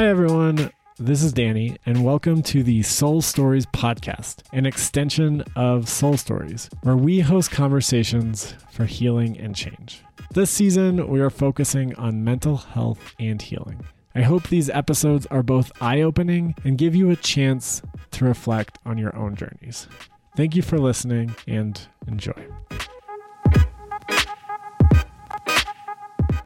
[0.00, 0.70] Hi, everyone.
[0.98, 6.70] This is Danny, and welcome to the Soul Stories podcast, an extension of Soul Stories,
[6.84, 10.02] where we host conversations for healing and change.
[10.32, 13.84] This season, we are focusing on mental health and healing.
[14.14, 17.82] I hope these episodes are both eye opening and give you a chance
[18.12, 19.86] to reflect on your own journeys.
[20.34, 22.46] Thank you for listening and enjoy.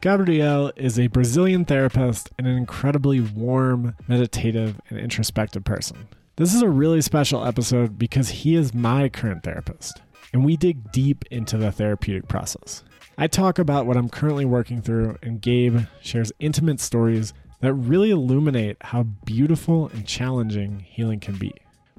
[0.05, 6.07] Gabriel is a Brazilian therapist and an incredibly warm, meditative, and introspective person.
[6.35, 10.91] This is a really special episode because he is my current therapist, and we dig
[10.91, 12.83] deep into the therapeutic process.
[13.17, 18.11] I talk about what I'm currently working through, and Gabe shares intimate stories that really
[18.11, 21.51] illuminate how beautiful and challenging healing can be.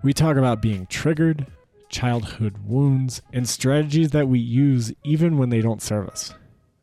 [0.04, 1.48] We talk about being triggered,
[1.88, 6.34] childhood wounds, and strategies that we use even when they don't serve us.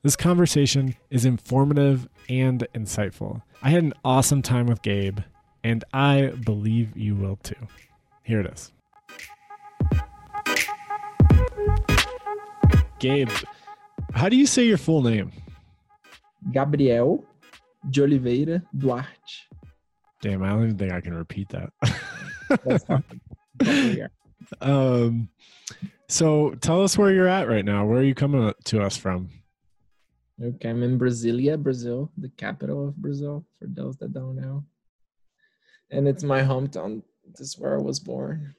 [0.04, 3.42] This conversation is informative and insightful.
[3.62, 5.20] I had an awesome time with Gabe,
[5.64, 7.56] and I believe you will too.
[8.22, 8.74] Here it is.
[13.00, 13.30] Gabe,
[14.14, 15.32] how do you say your full name?
[16.52, 17.24] Gabriel
[17.90, 19.08] de Oliveira Duarte.
[20.22, 21.72] Damn, I don't even think I can repeat that.
[22.66, 23.04] That's fine.
[23.62, 24.08] Yeah.
[24.62, 25.30] um,
[26.10, 27.86] so tell us where you're at right now.
[27.86, 29.30] Where are you coming to us from?
[30.44, 34.66] Okay, I'm in Brasilia, Brazil, the capital of Brazil, for those that don't know.
[35.90, 37.02] And it's my hometown.
[37.26, 38.54] This is where I was born.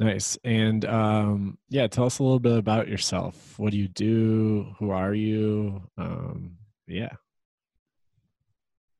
[0.00, 0.36] Nice.
[0.42, 3.56] And um, yeah, tell us a little bit about yourself.
[3.56, 4.74] What do you do?
[4.80, 5.82] Who are you?
[5.96, 6.56] Um,
[6.88, 7.12] yeah.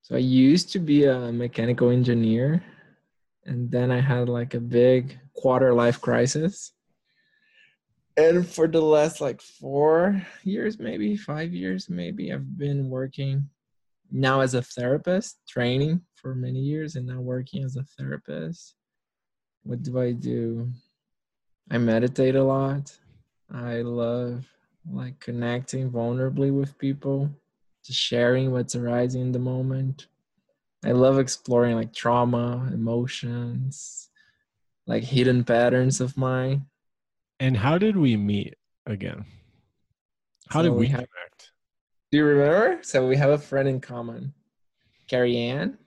[0.02, 2.62] So I used to be a mechanical engineer,
[3.46, 6.72] and then I had like a big quarter life crisis
[8.20, 13.48] and for the last like four years maybe five years maybe i've been working
[14.12, 18.74] now as a therapist training for many years and now working as a therapist.
[19.62, 20.70] What do i do?
[21.70, 22.96] I meditate a lot.
[23.52, 24.46] I love
[24.90, 27.30] like connecting vulnerably with people
[27.84, 30.08] just sharing what's arising in the moment.
[30.84, 34.08] I love exploring like trauma emotions
[34.86, 36.66] like hidden patterns of mine
[37.40, 38.54] And how did we meet
[38.86, 39.24] again?
[40.48, 41.52] How So did we we have- connect?
[42.12, 42.82] Do you remember?
[42.82, 44.34] So we have a friend in common,
[45.08, 45.78] Carrie Ann.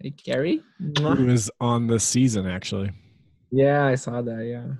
[0.00, 0.62] Hey, Carrie.
[0.98, 2.92] Who was on the season actually?
[3.50, 4.44] Yeah, I saw that.
[4.46, 4.74] Yeah,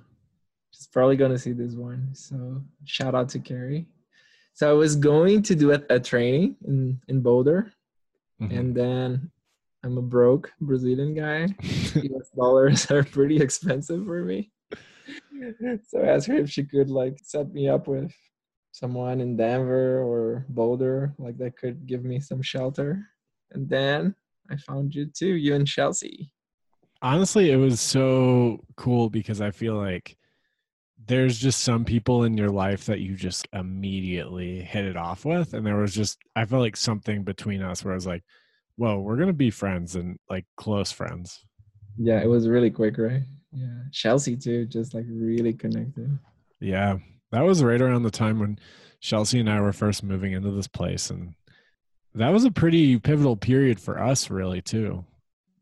[0.71, 2.09] she's probably gonna see this one.
[2.13, 3.87] So shout out to Carrie.
[4.53, 7.73] So I was going to do a, a training in in Boulder,
[8.41, 8.57] Mhm.
[8.57, 9.31] and then
[9.83, 11.47] I'm a broke Brazilian guy.
[11.95, 14.51] US dollars are pretty expensive for me.
[15.87, 18.13] So I asked her if she could like set me up with
[18.71, 23.05] someone in Denver or Boulder, like that could give me some shelter.
[23.51, 24.15] And then
[24.49, 26.31] I found you too, you and Chelsea.
[27.01, 30.17] Honestly, it was so cool because I feel like
[31.07, 35.53] there's just some people in your life that you just immediately hit it off with.
[35.53, 38.23] And there was just, I felt like something between us where I was like,
[38.75, 41.39] whoa, we're going to be friends and like close friends.
[41.97, 43.23] Yeah, it was really quick, right?
[43.51, 43.83] Yeah.
[43.91, 46.17] Chelsea too, just like really connected.
[46.59, 46.97] Yeah.
[47.31, 48.59] That was right around the time when
[49.01, 51.09] Chelsea and I were first moving into this place.
[51.09, 51.33] And
[52.15, 55.05] that was a pretty pivotal period for us, really, too.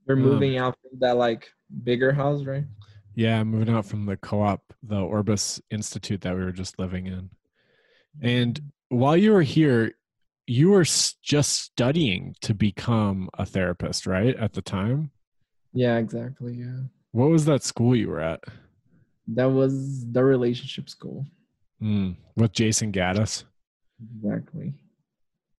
[0.05, 1.49] We're Um, moving out from that like
[1.83, 2.63] bigger house, right?
[3.15, 7.07] Yeah, moving out from the co op, the Orbis Institute that we were just living
[7.07, 7.29] in.
[8.21, 8.59] And
[8.89, 9.91] while you were here,
[10.45, 14.35] you were just studying to become a therapist, right?
[14.35, 15.11] At the time.
[15.73, 16.53] yeah, exactly.
[16.53, 16.79] Yeah.
[17.17, 18.43] What was that school you were at?
[19.29, 21.25] That was the relationship school.
[21.81, 23.43] Mm, with Jayson Gaddis.
[24.21, 24.75] Exactly.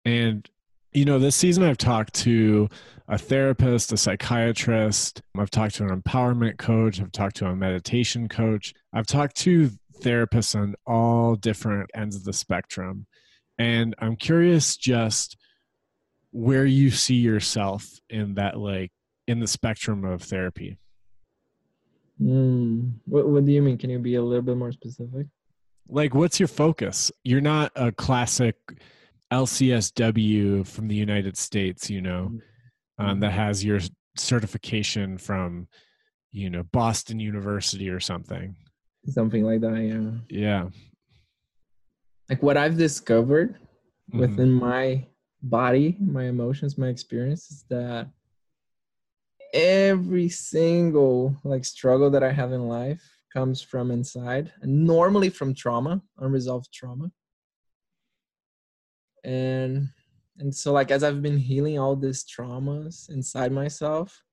[0.05, 0.47] And,
[0.91, 2.69] you know, this season I've talked to
[3.07, 8.29] a therapist, a psychiatrist, I've talked to an empowerment coach, I've talked to a meditation
[8.29, 13.07] coach, I've talked to therapists on all different ends of the spectrum.
[13.57, 15.37] And I'm curious just
[16.29, 18.91] where you see yourself in that, like,
[19.27, 20.77] in the spectrum of therapy.
[22.21, 22.93] Mm.
[23.05, 23.77] What What do you mean?
[23.77, 25.27] Can you be a little bit more specific?
[25.89, 27.11] Like, what's your focus?
[27.23, 28.55] You're not a classic
[29.31, 32.31] LCSW from the United States, you know.
[32.99, 33.79] um, that has your
[34.15, 35.67] certification from
[36.31, 38.55] you know boston university or something
[39.05, 39.77] Something like that.
[39.77, 40.11] Yeah.
[40.29, 40.69] yeah
[42.29, 43.59] Like what I've discovered
[44.11, 44.19] Mhm.
[44.19, 45.05] within my
[45.43, 48.09] body, my emotions, my experience is that
[49.53, 53.03] every single like struggle that I have in life
[53.33, 57.11] comes from inside, and normally from trauma, unresolved trauma.
[59.23, 59.89] And
[60.39, 64.23] and so like as i've been healing all these traumas inside myself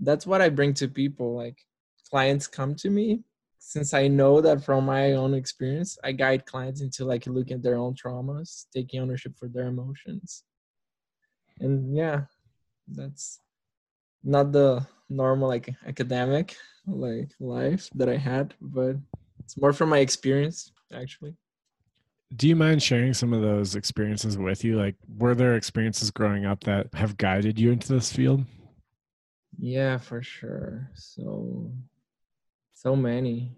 [0.00, 1.58] that's what i bring to people like
[2.08, 3.22] clients come to me
[3.58, 7.62] since i know that from my own experience i guide clients into like looking at
[7.62, 10.44] their own traumas taking ownership for their emotions
[11.60, 12.22] and yeah
[12.88, 13.40] that's
[14.22, 16.56] not the normal like academic
[16.86, 18.96] like life that i had but
[19.38, 21.34] it's more from my experience actually.
[22.36, 24.76] Do you mind sharing some of those experiences with you?
[24.76, 28.44] Like were there experiences growing up that have guided you into this field?
[29.58, 30.88] Yeah for sure.
[30.94, 31.72] So
[32.74, 33.56] so many.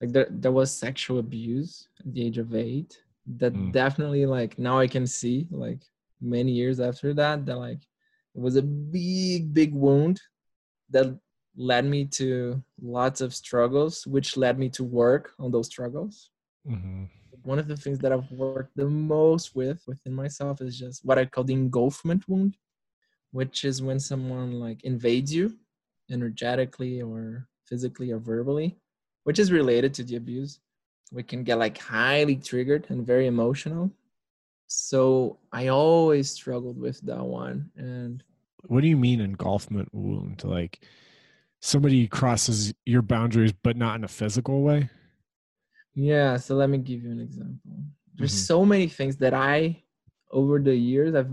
[0.00, 2.96] Like there, there was sexual abuse at the age of eight
[3.36, 3.70] that mm.
[3.70, 5.82] definitely like now i can see like
[6.20, 7.80] many years after that that like
[8.34, 10.20] it was a big big wound
[10.90, 11.18] that
[11.56, 16.30] led me to lots of struggles which led me to work on those struggles.
[16.68, 17.04] Mm-hmm.
[17.42, 21.18] one of the things that i've worked the most with within myself is just what
[21.18, 22.54] i call the engulfment wound
[23.30, 25.56] which is when someone like invades you
[26.10, 28.76] energetically or physically or verbally
[29.24, 30.60] which is related to the abuse.
[31.12, 33.90] We can get like highly triggered and very emotional
[34.72, 38.22] so i always struggled with that one and
[38.66, 40.84] what do you mean engulfment wound like
[41.58, 44.88] somebody crosses your boundaries but not in a physical way
[45.94, 47.82] yeah so let me give you an example
[48.14, 48.46] there's mm-hmm.
[48.46, 49.76] so many things that i
[50.30, 51.32] over the years i've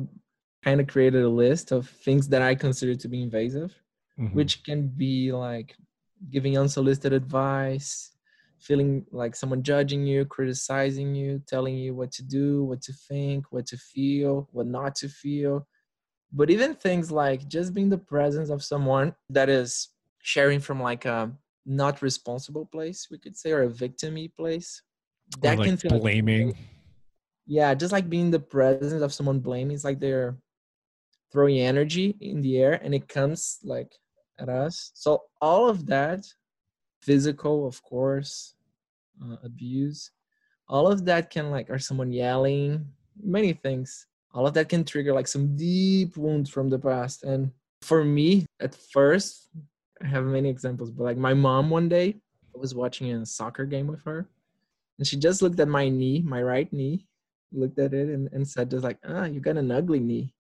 [0.64, 3.72] kind of created a list of things that i consider to be invasive
[4.20, 4.36] mm-hmm.
[4.36, 5.76] which can be like
[6.32, 8.17] giving unsolicited advice
[8.60, 13.46] feeling like someone judging you, criticizing you, telling you what to do, what to think,
[13.52, 15.68] what to feel, what not to feel.
[16.34, 19.90] But even things like just being the presence of someone that is
[20.22, 21.32] sharing from like a
[21.66, 24.82] not responsible place, we could say, or a victimy place.
[25.42, 26.48] That like can feel blaming.
[26.48, 26.58] Like,
[27.46, 29.76] yeah, just like being the presence of someone blaming.
[29.76, 30.38] It's like they're
[31.32, 33.94] throwing energy in the air and it comes like
[34.40, 34.92] at us.
[34.94, 36.26] So all of that
[37.08, 38.56] physical, of course,
[39.24, 40.12] uh, abuse.
[40.68, 42.86] All of that can like, or someone yelling,
[43.24, 44.08] many things.
[44.34, 47.24] All of that can trigger like some deep wounds from the past.
[47.24, 47.50] And
[47.82, 49.48] for me, at first,
[50.04, 52.18] I have many examples, but like my mom one day,
[52.54, 54.28] I was watching a soccer game with her,
[54.98, 57.08] and she just looked at my knee, my right knee,
[57.54, 60.34] looked at it and, and said just like, ah, you got an ugly knee,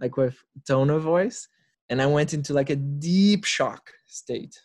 [0.00, 0.36] like with
[0.66, 1.48] tone of voice.
[1.90, 4.56] And I went into like a deep shock state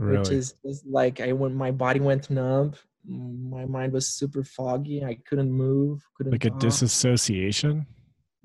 [0.00, 0.18] really?
[0.18, 2.74] which is, is like I when my body went numb,
[3.06, 5.04] my mind was super foggy.
[5.04, 6.56] I couldn't move, couldn't like talk.
[6.56, 7.86] a disassociation.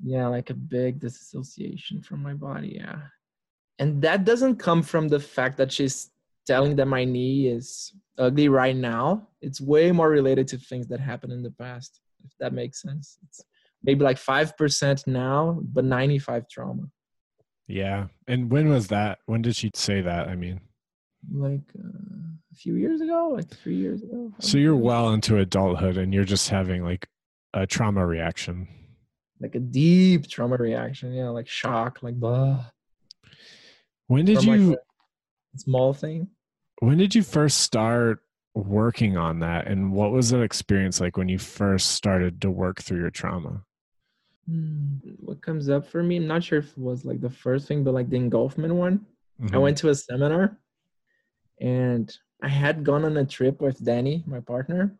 [0.03, 2.73] Yeah, like a big disassociation from my body.
[2.75, 2.97] Yeah,
[3.79, 6.11] and that doesn't come from the fact that she's
[6.45, 9.27] telling that my knee is ugly right now.
[9.41, 11.99] It's way more related to things that happened in the past.
[12.25, 13.41] If that makes sense, it's
[13.83, 16.83] maybe like five percent now, but ninety-five trauma.
[17.67, 19.19] Yeah, and when was that?
[19.25, 20.27] When did she say that?
[20.27, 20.59] I mean
[21.31, 24.31] like uh, a few years ago, like three years ago.
[24.39, 27.07] So you're well into adulthood and you're just having like
[27.53, 28.67] a trauma reaction.
[29.39, 32.65] Like a deep trauma reaction, yeah, like shock, like blah.
[34.07, 34.79] When did From you like
[35.57, 36.29] small thing?
[36.79, 38.19] When did you first start
[38.53, 42.81] working on that and what was that experience like when you first started to work
[42.81, 43.63] through your trauma?
[44.49, 47.67] Hmm, what comes up for me, I'm not sure if it was like the first
[47.67, 49.05] thing, but like the engulfment one.
[49.41, 49.55] Mm-hmm.
[49.55, 50.57] I went to a seminar
[51.59, 54.95] and I had gone on a trip with Danny, my partner,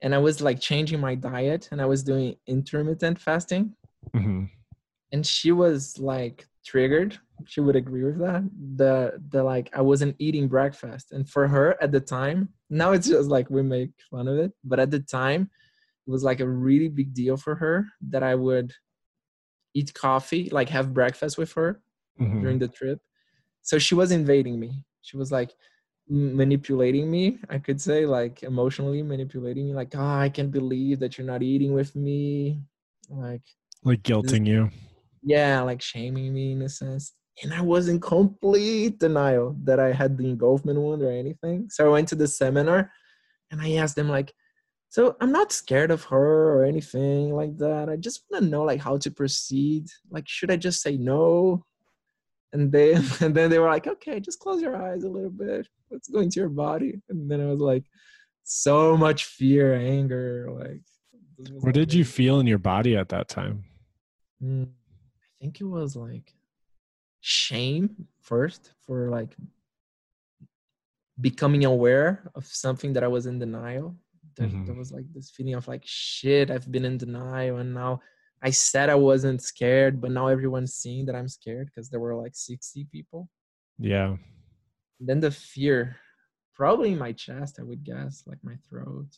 [0.00, 3.74] and I was like changing my diet and I was doing intermittent fasting.
[4.14, 4.44] Mm-hmm.
[5.12, 7.18] And she was like triggered.
[7.46, 8.48] She would agree with that.
[8.76, 13.08] The the like I wasn't eating breakfast, and for her at the time, now it's
[13.08, 15.50] just like we make fun of it, but at the time,
[16.06, 18.72] it was like a really big deal for her that I would
[19.74, 21.80] eat coffee, like have breakfast with her
[22.20, 22.40] mm-hmm.
[22.42, 23.00] during the trip.
[23.62, 25.54] So she was invading me she was like
[26.10, 31.18] manipulating me i could say like emotionally manipulating me like oh i can't believe that
[31.18, 32.58] you're not eating with me
[33.10, 33.42] like
[33.84, 34.70] like guilting this, you?
[35.22, 37.12] Yeah like shaming me in a sense.
[37.42, 41.68] And i was in complete denial that i had the engulfment wound or anything.
[41.70, 42.90] So i went to the seminar
[43.50, 44.32] and i asked them like
[44.88, 47.88] so i'm not scared of her or anything like that.
[47.88, 49.86] I just want to know like how to proceed.
[50.10, 51.64] Like should i just say no
[52.52, 55.68] and they and then they were like okay just close your eyes a little bit.
[55.90, 57.00] Let's go into your body?
[57.08, 57.84] And then i was like
[58.44, 60.80] so much fear anger like
[61.60, 63.64] what did you feel in your body at that time?
[64.42, 66.34] Mm, i think it was like
[67.20, 69.36] shame first for like
[71.20, 73.96] becoming aware of something that i was in denial.
[74.36, 74.66] There, mm-hmm.
[74.66, 78.00] there was like this feeling of like shit i've been in denial and now
[78.42, 82.14] I said I wasn't scared, but now everyone's seeing that I'm scared because there were
[82.14, 83.28] like 60 people.
[83.78, 84.16] Yeah.
[85.00, 85.96] And then the fear,
[86.54, 89.08] probably in my chest, I would guess, like my throat,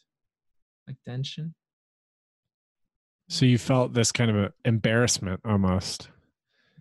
[0.86, 1.54] like tension.
[3.28, 6.08] So you felt this kind of a embarrassment almost.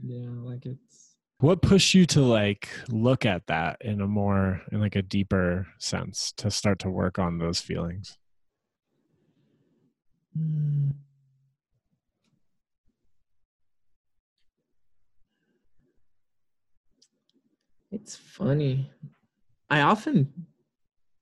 [0.01, 4.79] Yeah, like it's What pushed you to like look at that in a more in
[4.79, 8.17] like a deeper sense to start to work on those feelings?
[10.37, 10.93] Mm.
[17.91, 18.91] It's funny.
[19.69, 20.31] I often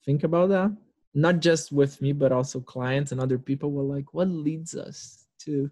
[0.05, 0.75] think about that,
[1.13, 5.25] not just with me, but also clients and other people were like, what leads us
[5.39, 5.69] to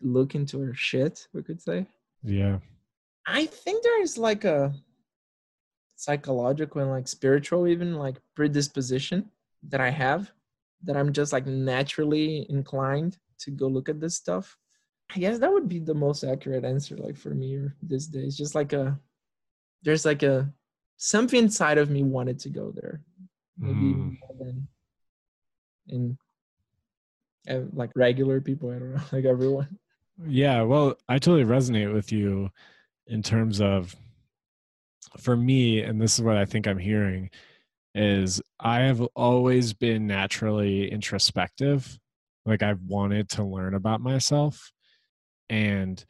[0.00, 1.86] look into our shit, we could say?
[2.22, 2.58] Yeah.
[3.26, 4.74] I think there is like a
[5.96, 9.30] psychological and like spiritual, even like predisposition
[9.68, 10.30] that I have
[10.82, 14.56] that I'm just like naturally inclined to go look at this stuff.
[15.14, 18.36] I guess that would be the most accurate answer, like for me or these days.
[18.36, 18.98] Just like a
[19.84, 20.50] there's like a
[20.96, 23.00] something inside of me wanted to go there
[23.58, 24.16] maybe Mm.
[24.20, 24.68] more than
[25.88, 26.18] in
[27.48, 29.78] uh, like regular people i don't know like everyone
[30.26, 32.50] Yeah, well, I totally resonate with you
[33.08, 33.94] in terms of
[35.18, 37.30] for me, and this is what I think I'm hearing,
[37.94, 41.98] is I have always been naturally introspective.
[42.46, 44.72] Like I've wanted to learn about myself.
[45.50, 46.02] And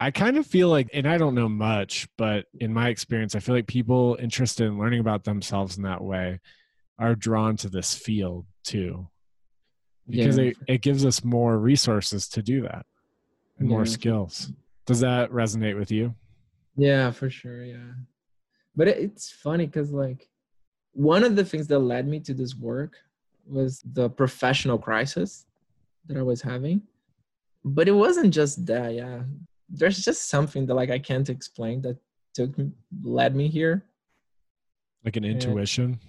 [0.00, 3.40] I kind of feel like, and I don't know much, but in my experience, I
[3.40, 6.38] feel like people interested in learning about themselves in that way
[6.98, 9.08] are drawn to this field too
[10.08, 10.44] because Yeah.
[10.44, 12.86] it, it gives us more resources to do that
[13.58, 14.52] and more skills.
[14.86, 16.14] Does that resonate with you?
[16.76, 17.64] Yeah, for sure.
[17.64, 17.92] Yeah.
[18.76, 20.28] But it- it's funny because, like,
[20.92, 22.94] one of the things that led me to this work
[23.46, 25.46] was the professional crisis
[26.06, 26.82] that I was having.
[27.64, 28.94] But it wasn't just that.
[28.94, 29.24] Yeah.
[29.68, 31.96] There's just something that, like, I can't explain that
[32.34, 32.70] took me,
[33.02, 33.84] led me here.
[35.04, 36.00] Like an intuition?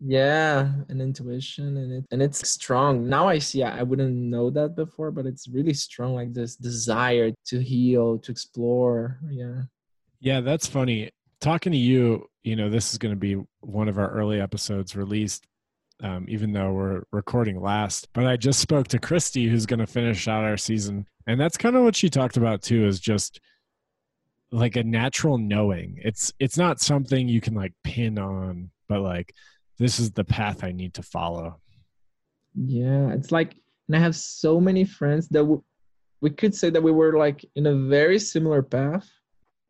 [0.00, 3.08] Yeah, an intuition and it and it's strong.
[3.08, 7.32] Now I see I wouldn't know that before, but it's really strong like this desire
[7.46, 9.18] to heal, to explore.
[9.28, 9.62] Yeah.
[10.20, 11.10] Yeah, that's funny.
[11.40, 14.94] Talking to you, you know, this is going to be one of our early episodes
[14.94, 15.46] released,
[16.02, 18.08] um, even though we're recording last.
[18.12, 21.06] But I just spoke to Christy, who's going to finish out our season.
[21.26, 23.40] And that's kind of what she talked about too, is just
[24.50, 25.98] like a natural knowing.
[26.02, 29.34] It's it's not something you can like pin on, but like
[29.78, 31.60] this is the path I need to follow.
[32.54, 35.62] Yeah, it's like, and I have so many friends that w-
[36.20, 39.08] we could say that we were like in a very similar path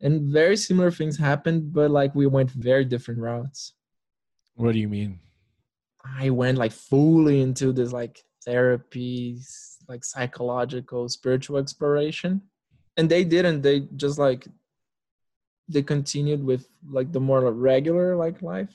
[0.01, 3.73] and very similar things happened, but like we went very different routes.
[4.55, 5.19] What do you mean?
[6.17, 12.41] I went like fully into this like therapies, like psychological, spiritual exploration.
[12.97, 14.47] And they didn't, they just like,
[15.67, 18.73] they continued with like the more regular like life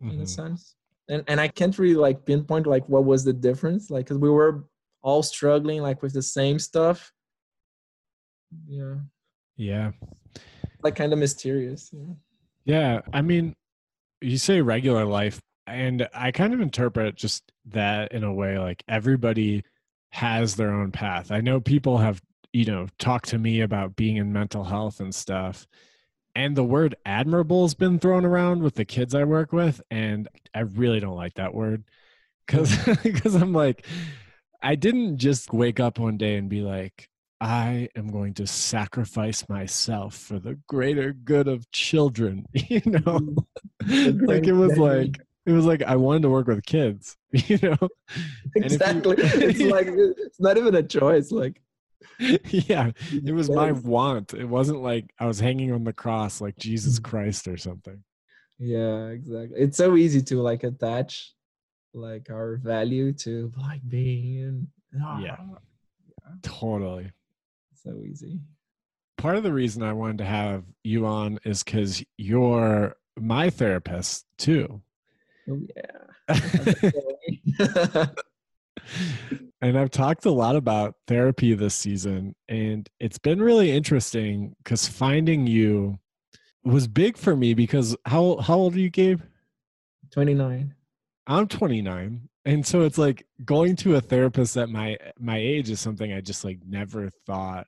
[0.00, 0.28] in a Mhm.
[0.28, 0.76] sense
[1.08, 4.30] and and i can't really like pinpoint like what was the difference like because we
[4.30, 4.64] were
[5.02, 7.12] all struggling like with the same stuff
[8.68, 8.94] yeah
[9.56, 9.90] Yeah.
[10.84, 12.14] like kind of mysterious yeah.
[12.64, 13.56] Yeah, I mean,
[14.20, 18.82] you say regular life, and I kind of interpret just that in a way like
[18.88, 19.64] everybody
[20.10, 21.30] has their own path.
[21.30, 22.22] I know people have,
[22.52, 25.66] you know, talked to me about being in mental health and stuff.
[26.34, 30.28] And the word admirable has been thrown around with the kids I work with, and
[30.54, 31.84] I really don't like that word
[32.46, 33.84] because because I'm like,
[34.62, 37.08] I didn't just wake up one day and be like,
[37.40, 42.46] I am going to sacrifice myself for the greater good of children.
[42.68, 43.36] You know,
[43.82, 44.24] mm-hmm.
[44.26, 45.18] like it was like
[45.48, 47.16] it was like I wanted to work with kids.
[47.32, 51.60] You know, if you- exactly it's like it's not even a choice like
[52.50, 54.34] yeah, it was my want.
[54.34, 57.04] It wasn't like I was hanging on the cross like Jesus Mhm.
[57.04, 58.02] Christ or something.
[58.58, 61.32] yeah exactly it's so easy to like attach
[61.94, 64.66] like our value to like being
[65.20, 65.36] Yeah.
[66.42, 67.12] Totally.
[67.74, 68.40] so easy
[69.16, 74.24] Part of the reason I wanted to have you on is because you're my therapist
[74.38, 74.80] too.
[75.50, 78.06] Oh yeah
[79.60, 84.86] and I've talked a lot about therapy this season, and it's been really interesting because
[84.86, 85.98] finding you
[86.64, 87.54] was big for me.
[87.54, 89.20] Because how how old are you, Gabe?
[90.12, 90.74] 29
[91.26, 95.80] I'm 29, and so it's like going to a therapist at my my age is
[95.80, 97.66] something I just like never thought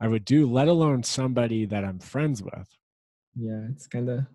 [0.00, 2.68] I would do, let alone somebody that I'm friends with.
[3.36, 4.26] yeah it's kind of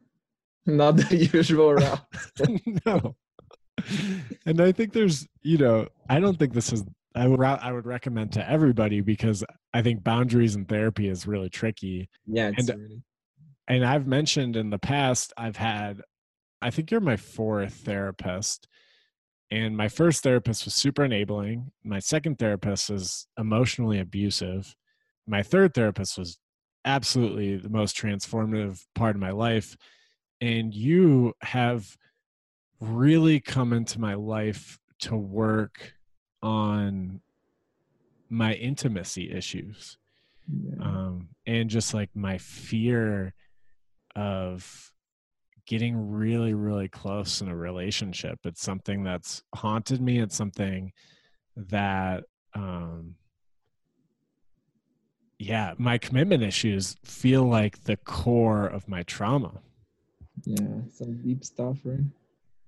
[0.66, 2.02] not the usual route
[2.86, 3.16] no.
[4.46, 6.84] And I think there's, you know, I don't think this is
[7.16, 9.44] I would I would recommend to everybody because
[9.74, 12.10] I think boundaries in therapy is really tricky.
[12.26, 13.04] Yeah, and really...
[13.68, 16.02] and I've mentioned in the past I've had
[16.62, 18.68] I think you're my fourth therapist.
[19.52, 21.72] And my first therapist was super enabling.
[21.84, 24.76] My second therapist was emotionally abusive.
[25.28, 26.40] My third therapist was
[26.86, 29.78] absolutely the most transformative part of my life.
[30.44, 31.98] And you have
[32.82, 35.94] really come into my life to work
[36.42, 37.22] on
[38.30, 39.98] my intimacy issues
[40.48, 40.84] yeah.
[40.84, 43.34] um, and just like my fear
[44.16, 44.92] of
[45.66, 48.40] getting really really close in a relationship.
[48.44, 50.20] It's something that's haunted me.
[50.20, 50.92] It's something
[51.56, 53.16] that um
[55.40, 59.62] yeah my commitment issues feel like the core of my trauma
[60.46, 62.00] yeah some deep stuff right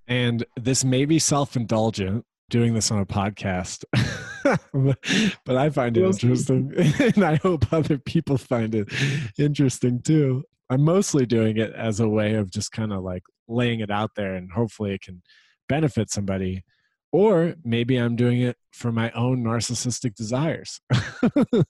[0.08, 3.84] and this may be self-indulgent doing this on a podcast,
[5.46, 6.74] but I find it interesting.
[7.00, 8.90] and I hope other people find it
[9.38, 10.44] interesting too.
[10.70, 14.12] I'm mostly doing it as a way of just kind of like laying it out
[14.16, 15.22] there and hopefully it can
[15.70, 16.64] benefit somebody.
[17.12, 20.82] Or maybe I'm doing it for my own narcissistic desires.
[20.92, 21.64] oh,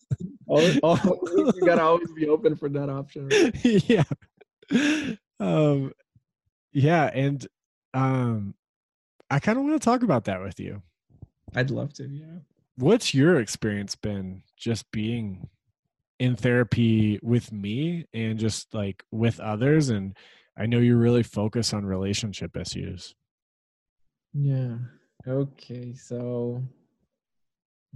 [0.83, 3.29] oh, you gotta always be open for that option.
[3.29, 3.89] Right?
[3.89, 4.03] yeah.
[5.39, 5.91] Um,
[6.71, 7.09] yeah.
[7.13, 7.45] And
[7.93, 8.55] um,
[9.29, 10.81] I kind of want to talk about that with you.
[11.55, 12.07] I'd love to.
[12.07, 12.39] Yeah.
[12.77, 15.47] What's your experience been just being
[16.19, 19.89] in therapy with me and just like with others?
[19.89, 20.15] And
[20.57, 23.15] I know you really focus on relationship issues.
[24.33, 24.75] Yeah.
[25.25, 25.93] Okay.
[25.93, 26.61] So,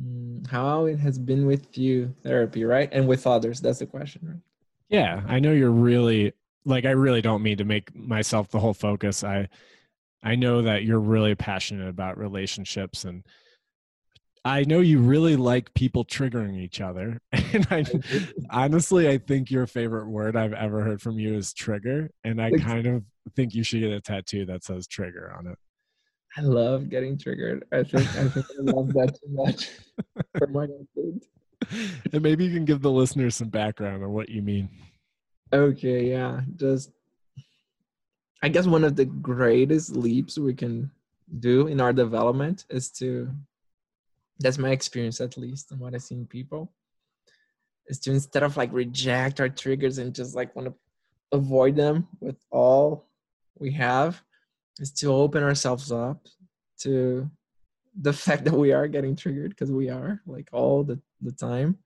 [0.01, 2.89] mm, how it has been with you therapy, right?
[2.93, 3.59] And with others.
[3.59, 4.41] That's the question, right?
[4.87, 5.21] Yeah.
[5.27, 6.33] I know you're really
[6.69, 9.23] like, I really don't mean to make myself the whole focus.
[9.23, 9.49] I,
[10.23, 13.23] I know that you're really passionate about relationships and
[14.45, 17.19] I know you really like people triggering each other.
[17.51, 17.83] And I
[18.51, 22.11] honestly I think your favorite word I've ever heard from you is trigger.
[22.23, 23.03] And I kind of
[23.35, 25.57] think you should get a tattoo that says trigger on it.
[26.37, 27.65] I love getting triggered.
[27.71, 29.69] I think I think I love that too much
[30.37, 31.21] for my own
[32.13, 34.69] And maybe you can give the listeners some background on what you mean.
[35.51, 36.41] Okay, yeah.
[36.55, 36.91] Just
[38.41, 40.91] I guess one of the greatest leaps we can
[41.39, 43.29] do in our development is to
[44.39, 46.71] that's my experience at least and what I see in people
[47.87, 50.73] is to instead of like reject our triggers and just like want to
[51.31, 53.05] avoid them with all
[53.59, 54.23] we have
[54.79, 56.25] is to open ourselves up
[56.79, 57.29] to
[58.01, 61.77] the fact that we are getting triggered because we are like all the, the time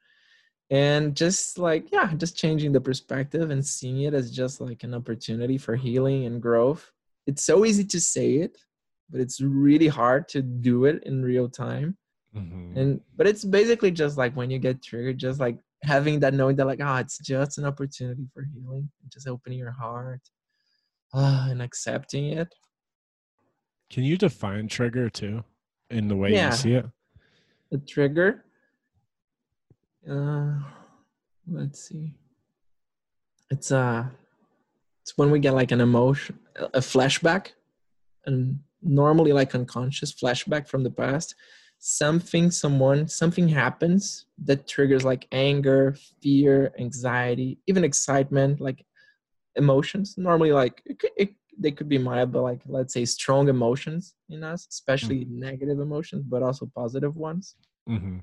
[0.73, 4.93] and just like yeah just changing the perspective and seeing it as just like an
[4.93, 6.91] opportunity for healing and growth.
[7.27, 8.57] It's so easy to say it
[9.09, 11.97] but it's really hard to do it in real time.
[12.36, 12.77] Mm-hmm.
[12.79, 16.55] and but it's basically just like when you get triggered just like having that knowing
[16.55, 20.21] that like oh it's just an opportunity for healing just opening your heart
[21.13, 22.53] uh, and accepting it.
[23.89, 25.43] Can you define trigger too
[25.89, 26.49] in the way yeah.
[26.49, 26.86] you see it?
[27.71, 28.45] A trigger
[30.09, 30.55] uh,
[31.47, 32.13] let's see.
[33.49, 34.05] It's uh,
[35.01, 37.51] it's when we get like an emotion, a flashback,
[38.25, 41.35] and normally like unconscious flashback from the past.
[41.79, 48.85] Something, someone, something happens that triggers like anger, fear, anxiety, even excitement, like
[49.55, 50.15] emotions.
[50.17, 54.15] Normally, like it could, it, they could be mild, but like let's say strong emotions
[54.29, 55.39] in us, especially mm-hmm.
[55.39, 57.55] negative emotions, but also positive ones.
[57.89, 58.19] Mm-hmm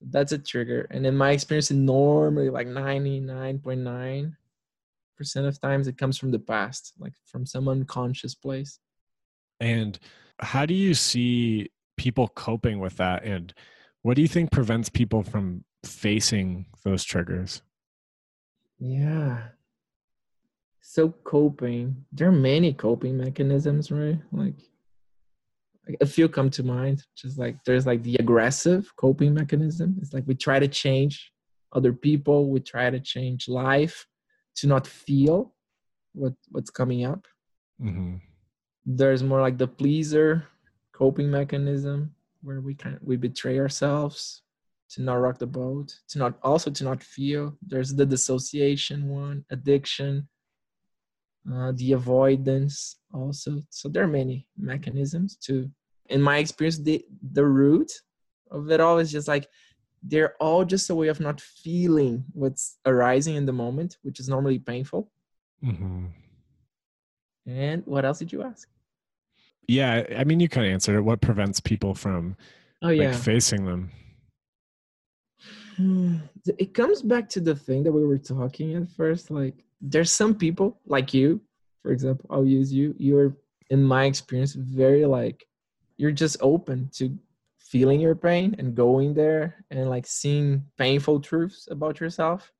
[0.00, 0.86] that's a trigger.
[0.90, 4.32] And in my experience, normally like 99.9%
[5.36, 8.78] of times it comes from the past, like from some unconscious place.
[9.60, 9.98] And
[10.40, 13.24] how do you see people coping with that?
[13.24, 13.54] And
[14.02, 17.62] what do you think prevents people from facing those triggers?
[18.78, 19.48] Yeah.
[20.82, 24.18] So coping, there are many coping mechanisms, right?
[24.32, 24.54] Like
[26.00, 29.96] a few come to mind just like there's like the aggressive coping mechanism.
[30.00, 31.32] It's like we try to change
[31.72, 32.50] other people.
[32.50, 34.06] We try to change life
[34.56, 35.54] to not feel
[36.12, 37.26] what what's coming up.
[37.82, 38.16] Mm-hmm.
[38.86, 40.46] there's more like the pleaser
[40.92, 44.42] coping mechanism where we kind of we betray ourselves
[44.88, 47.56] to not rock the boat to not also to not feel.
[47.60, 50.28] There's the dissociation one addiction
[51.52, 55.70] uh, the avoidance also so there are many mechanisms to
[56.08, 57.90] in my experience the the root
[58.50, 59.46] of it all is just like
[60.02, 64.28] they're all just a way of not feeling what's arising in the moment which is
[64.28, 65.10] normally painful
[65.64, 66.06] mm-hmm.
[67.46, 68.68] and what else did you ask
[69.68, 72.36] yeah i mean you kind of answered it what prevents people from
[72.82, 73.10] Oh yeah.
[73.10, 73.90] Like facing them.
[76.58, 79.30] It comes back to the thing that we were talking at first.
[79.30, 81.40] Like there's some people like you,
[81.82, 82.94] for example, I'll use you.
[82.98, 83.36] You're
[83.70, 85.46] in my experience very like
[85.96, 87.16] you're just open to
[87.58, 92.52] feeling your pain and going there and like seeing painful truths about yourself.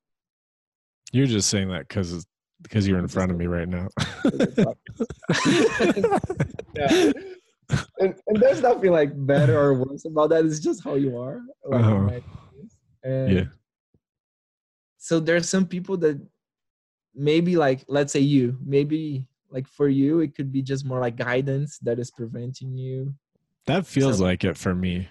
[1.11, 2.25] You're just saying that because
[2.61, 3.87] because you're in front of me right now.
[6.75, 7.11] yeah.
[7.99, 10.45] And, and, there's nothing like better or worse about that.
[10.45, 11.41] It's just how you are.
[11.65, 12.19] Like, uh-huh.
[13.03, 13.43] and yeah.
[14.97, 16.19] So there's some people that
[17.17, 21.15] maybe like let's say you maybe like for you it could be just more like
[21.15, 23.13] guidance that is preventing you.
[23.65, 25.09] That feels so, like it for me.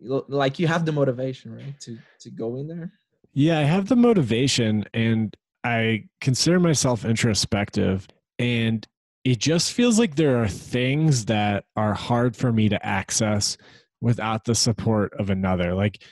[0.00, 2.92] Like you have the motivation right to to go in there?
[3.32, 8.06] Yeah i have the motivation and i consider myself introspective
[8.38, 8.86] and
[9.24, 13.56] it just feels like there are things that are hard for me to access
[14.00, 15.74] without the support of another.
[15.74, 16.02] Like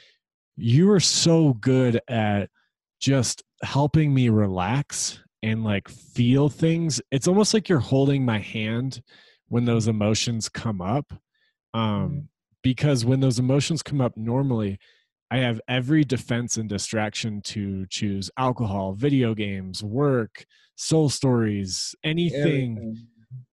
[0.56, 2.48] you are so good at
[3.00, 9.02] just helping me relax and like feel things it's almost like you're holding my hand
[9.48, 11.12] when those emotions come up
[11.74, 12.18] um mm-hmm.
[12.62, 14.78] because when those emotions come up normally
[15.30, 20.44] i have every defense and distraction to choose alcohol video games work
[20.76, 23.06] soul stories anything Everything.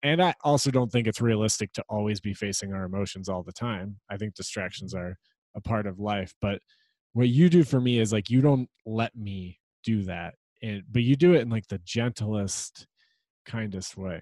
[0.04, 3.52] and i also don't think it's realistic to always be facing our emotions all the
[3.52, 5.18] time i think distractions are
[5.56, 6.62] a part of life but
[7.14, 11.04] what you do for me is like you don't let me do that and but
[11.04, 12.88] you do it in like the gentlest
[13.46, 14.22] kindest way.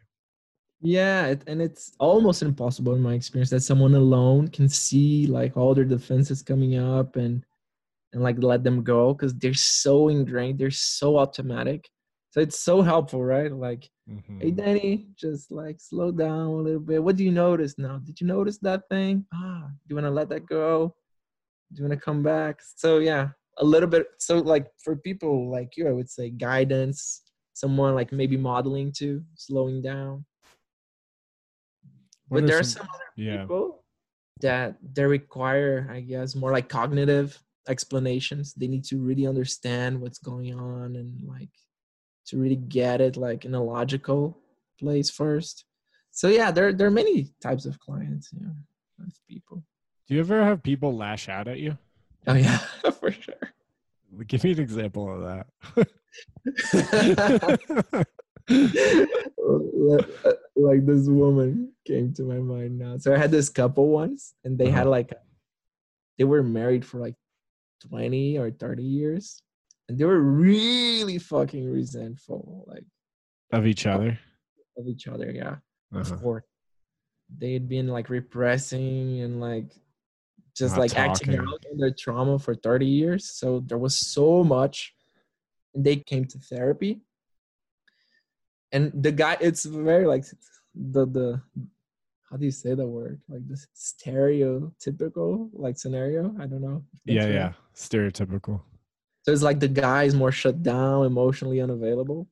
[0.82, 5.58] Yeah it, and it's almost impossible in my experience that someone alone can see like
[5.58, 7.44] all their defenses coming up and
[8.14, 11.90] and like let them go because they're so ingrained they're so automatic.
[12.32, 13.52] So it's so helpful right?
[13.52, 14.40] Like mm-hmm.
[14.40, 17.04] hey danny just like slow down a little bit.
[17.04, 17.98] What do you notice now?
[17.98, 19.26] Did you notice that thing?
[19.34, 20.96] Ah do you want to let that go?
[21.74, 22.62] Do you want to come back?
[22.76, 27.24] So yeah a little bit so like for people like you i would say guidance
[27.58, 30.24] someone like maybe modeling to slowing down.
[32.28, 33.42] What but there are some, some other yeah.
[33.42, 33.84] people
[34.42, 38.54] that they require i guess more like cognitive explanations.
[38.54, 41.50] They need to really understand what's going on and like
[42.28, 44.38] to really get it like in a logical
[44.80, 45.66] place first.
[46.12, 48.48] So yeah there, there are many types of clients yeah
[49.04, 49.64] of people.
[50.08, 51.78] Do you ever have people lash out at you
[52.28, 52.58] Oh yeah,
[53.00, 53.34] for sure.
[54.28, 55.48] Give me an example of that.
[60.56, 62.98] like this woman came to my mind now.
[62.98, 64.78] So I had this couple once, and they uh-huh.
[64.78, 65.14] had like
[66.18, 67.16] they were married for like
[67.90, 69.42] 20 or 30 years
[69.88, 72.84] and they were really fucking resentful like
[73.52, 74.20] of each other
[74.78, 75.56] of each other yeah
[75.94, 76.00] uh-huh.
[76.00, 76.44] of course
[77.38, 79.72] they had been like repressing and like
[80.58, 81.12] just Not like talking.
[81.12, 83.30] acting out on their trauma for 30 years.
[83.30, 84.94] So there was so much.
[85.76, 87.02] And they came to therapy.
[88.72, 90.26] And the guy, it's very like
[90.74, 91.42] the the
[92.30, 93.22] how do you say the word?
[93.30, 96.36] Like this stereotypical like scenario.
[96.40, 96.84] I don't know.
[97.06, 97.34] Yeah, right.
[97.34, 97.54] yeah.
[97.74, 98.62] Stereotypical.
[99.22, 102.28] So it's like the guy is more shut down, emotionally unavailable.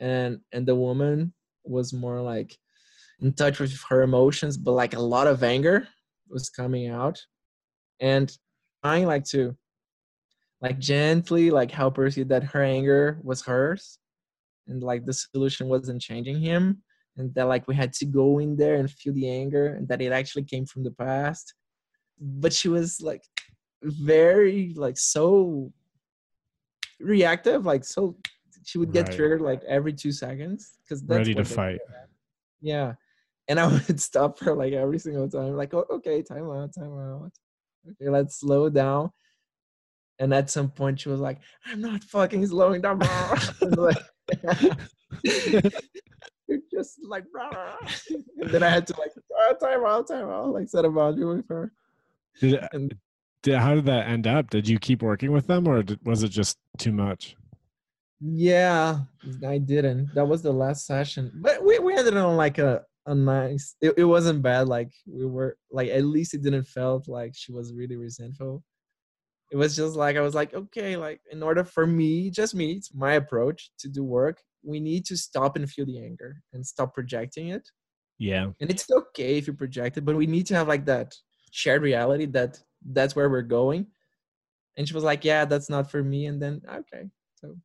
[0.00, 1.32] And and the woman
[1.64, 2.58] was more like
[3.20, 5.88] in touch with her emotions, but like a lot of anger
[6.28, 7.24] was coming out
[8.00, 8.36] and
[8.82, 9.56] trying like to
[10.60, 13.98] like gently like help her see that her anger was hers
[14.68, 16.82] and like the solution wasn't changing him
[17.16, 20.02] and that like we had to go in there and feel the anger and that
[20.02, 21.54] it actually came from the past.
[22.20, 23.22] But she was like
[23.82, 25.72] very like so
[26.98, 28.16] reactive like so
[28.64, 29.16] she would get right.
[29.16, 31.78] triggered like every two seconds because ready to fight.
[32.60, 32.94] yeah.
[33.48, 36.98] And i would stop her like every single time like oh, okay time out time
[36.98, 37.32] out
[37.90, 39.10] okay, let's slow down.
[40.18, 43.34] And at some point, she was like, "I'm not fucking slowing down, bro."
[43.76, 43.96] like,
[46.48, 47.24] You're just like,
[48.38, 51.36] and then I had to like, oh, time out, time out, like set a boundary
[51.36, 51.72] with her.
[52.40, 52.94] Did and,
[53.42, 54.50] did, how did that end up?
[54.50, 57.36] Did you keep working with them, or did, was it just too much?
[58.20, 59.00] Yeah,
[59.46, 60.14] I didn't.
[60.14, 63.94] That was the last session, but we, we ended on like a a nice it,
[63.96, 67.72] it wasn't bad like we were like at least it didn't felt like she was
[67.72, 68.62] really resentful.
[69.52, 72.72] It was just like i was like okay like in order for me just me
[72.72, 76.66] it's my approach to do work we need to stop and feel the anger and
[76.66, 77.68] stop projecting it.
[78.18, 78.46] Yeah.
[78.60, 81.14] And it's okay if you project it but we need to have like that
[81.52, 82.58] shared reality that
[82.90, 83.86] that's where we're going.
[84.76, 87.04] And she was like yeah that's not for me and then okay
[87.36, 87.56] so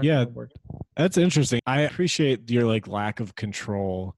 [0.00, 0.24] yeah
[0.96, 4.16] that's interesting i appreciate your like lack of control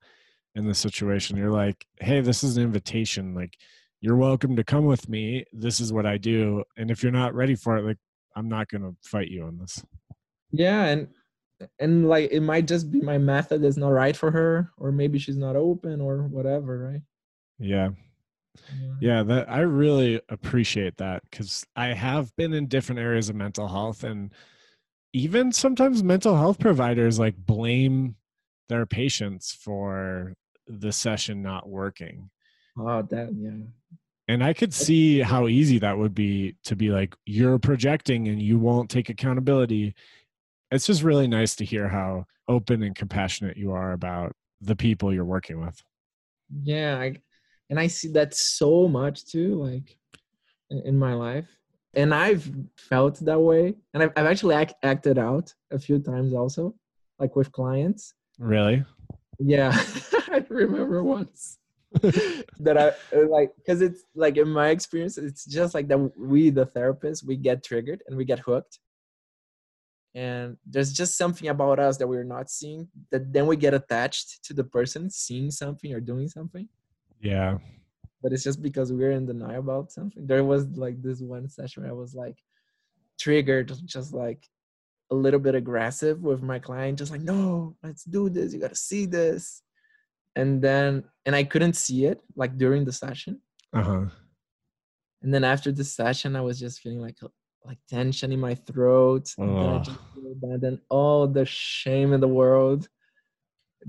[0.55, 1.37] in the situation.
[1.37, 3.35] You're like, hey, this is an invitation.
[3.35, 3.59] Like,
[4.01, 5.45] you're welcome to come with me.
[5.53, 6.63] This is what I do.
[6.77, 7.99] And if you're not ready for it, like,
[8.37, 9.83] I'm not going to fight you on this.
[10.53, 10.85] Yeah.
[10.85, 11.09] And,
[11.81, 15.19] and like, it might just be my method is not right for her, or maybe
[15.19, 16.91] she's not open or whatever.
[16.93, 17.03] Right.
[17.59, 17.91] Yeah.
[18.81, 18.95] Yeah.
[19.01, 23.67] yeah, that I really appreciate that because I have been in different areas of mental
[23.67, 24.33] health, and
[25.15, 28.17] even sometimes mental health providers like blame
[28.69, 30.35] their patients for
[30.67, 32.31] the session not working.
[32.77, 33.65] Oh, that yeah.
[34.27, 38.43] And I could see how easy that would be to be like, you're projecting and
[38.43, 39.95] you won't take accountability.
[40.73, 45.15] It's just really nice to hear how open and compassionate you are about the people
[45.15, 45.81] you're working with.
[46.63, 47.17] Yeah, I,
[47.71, 49.97] and I see that so much too, like
[50.71, 51.47] in my life.
[51.97, 56.35] And I've felt that way, and I've, I've actually act, acted out a few times
[56.35, 56.75] also,
[57.19, 58.15] like with clients.
[58.39, 58.85] Really?
[59.39, 59.73] Yeah,
[60.29, 61.59] I remember once
[62.61, 65.99] that I like because it's like in my experience, it's just like that.
[66.19, 68.79] We, the therapists, we get triggered and we get hooked,
[70.15, 74.45] and there's just something about us that we're not seeing that then we get attached
[74.45, 76.69] to the person seeing something or doing something
[77.25, 77.57] yeah.
[78.25, 80.27] But it's just because we're in denial about something.
[80.27, 82.39] There was like this one session where I was like
[83.21, 84.49] triggered, just like
[85.11, 88.55] a little bit aggressive with my client, just like, no, let's do this.
[88.55, 89.61] You gotta see this.
[90.37, 93.43] And then and I couldn't see it like during the session.
[93.75, 94.07] Uh-huh.
[95.21, 97.19] And then after the session, I was just feeling like
[97.63, 99.35] like tension in my throat.
[99.39, 99.85] Oh.
[100.43, 102.89] And then all the shame in the world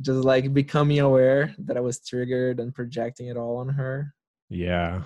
[0.02, 4.14] just like becoming aware that I was triggered and projecting it all on her.
[4.50, 5.04] Yeah.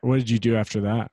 [0.00, 1.10] What did you do after that?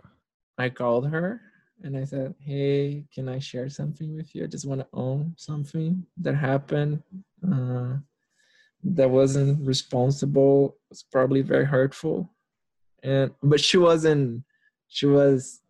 [0.58, 1.42] I called her
[1.84, 4.44] and I said, Hey, can I share something with you?
[4.44, 7.02] I just want to own something that happened
[7.50, 7.94] uh,
[8.84, 10.78] that wasn't responsible.
[10.92, 12.30] It's probably very hurtful.
[13.04, 14.44] And but she wasn't
[14.88, 15.62] she was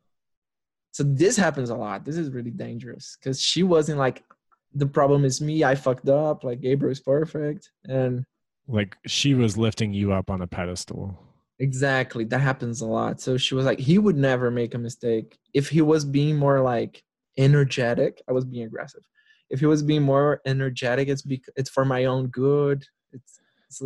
[0.91, 2.05] so this happens a lot.
[2.05, 4.23] This is really dangerous because she wasn't like
[4.75, 5.63] the problem is me.
[5.63, 6.43] I fucked up.
[6.43, 8.25] Like Gabriel's perfect, and
[8.67, 11.17] like she was lifting you up on a pedestal.
[11.59, 13.21] Exactly, that happens a lot.
[13.21, 16.61] So she was like, he would never make a mistake if he was being more
[16.61, 17.03] like
[17.37, 18.21] energetic.
[18.27, 19.03] I was being aggressive.
[19.49, 22.85] If he was being more energetic, it's because it's for my own good.
[23.11, 23.81] It's, it's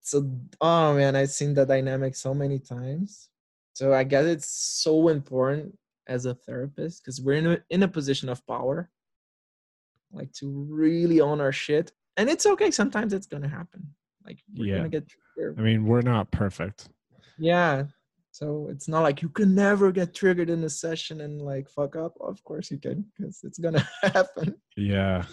[0.00, 3.28] so oh man, I've seen the dynamic so many times.
[3.74, 7.88] So I guess it's so important as a therapist because we're in a, in a
[7.88, 8.90] position of power
[10.12, 11.92] like to really own our shit.
[12.16, 12.70] And it's okay.
[12.70, 13.94] Sometimes it's gonna happen.
[14.24, 14.76] Like we're yeah.
[14.78, 15.58] gonna get triggered.
[15.58, 16.88] I mean, we're not perfect.
[17.38, 17.84] Yeah.
[18.30, 21.94] So it's not like you can never get triggered in a session and like fuck
[21.94, 22.14] up.
[22.20, 24.56] Of course you can, because it's gonna happen.
[24.76, 25.24] Yeah.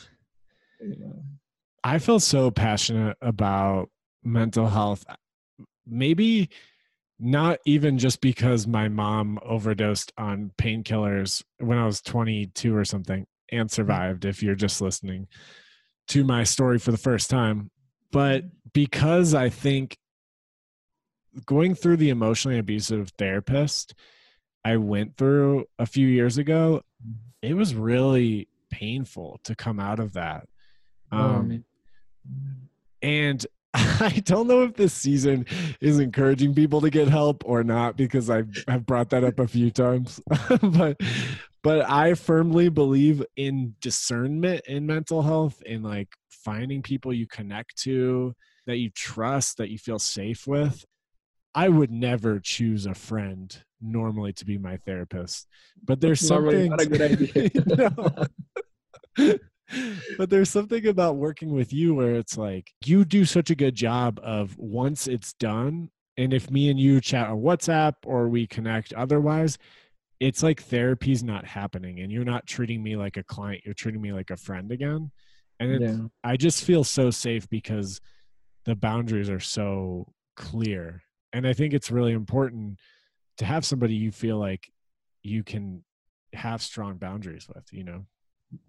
[0.81, 1.07] yeah.
[1.83, 3.89] I feel so passionate about
[4.23, 5.03] mental health.
[5.87, 6.49] Maybe
[7.19, 13.25] not even just because my mom overdosed on painkillers when I was 22 or something
[13.51, 13.73] and mm-hmm.
[13.73, 15.27] survived if you're just listening
[16.07, 17.69] to my story for the first time.
[18.11, 19.97] But because I think
[21.45, 23.93] going through the emotionally abusive therapist
[24.63, 26.83] I went through a few years ago,
[27.41, 30.47] it was really painful to come out of that.
[31.11, 31.65] Oh, um,
[33.01, 35.45] and I don't know if this season
[35.79, 39.47] is encouraging people to get help or not because I have brought that up a
[39.47, 40.21] few times.
[40.61, 41.01] but
[41.63, 47.77] but I firmly believe in discernment in mental health and like finding people you connect
[47.83, 50.85] to that you trust that you feel safe with.
[51.53, 55.47] I would never choose a friend normally to be my therapist,
[55.83, 56.69] but there's something.
[56.69, 57.01] Not a good
[59.17, 59.17] idea.
[60.17, 63.75] but there's something about working with you where it's like you do such a good
[63.75, 68.47] job of once it's done, and if me and you chat on WhatsApp or we
[68.47, 69.57] connect otherwise,
[70.21, 73.99] it's like therapy's not happening and you're not treating me like a client you're treating
[73.99, 75.11] me like a friend again
[75.59, 75.97] and yeah.
[76.23, 77.99] i just feel so safe because
[78.65, 81.01] the boundaries are so clear.
[81.33, 82.77] And i think it's really important
[83.37, 84.71] to have somebody you feel like
[85.23, 85.83] you can
[86.33, 88.05] have strong boundaries with you know?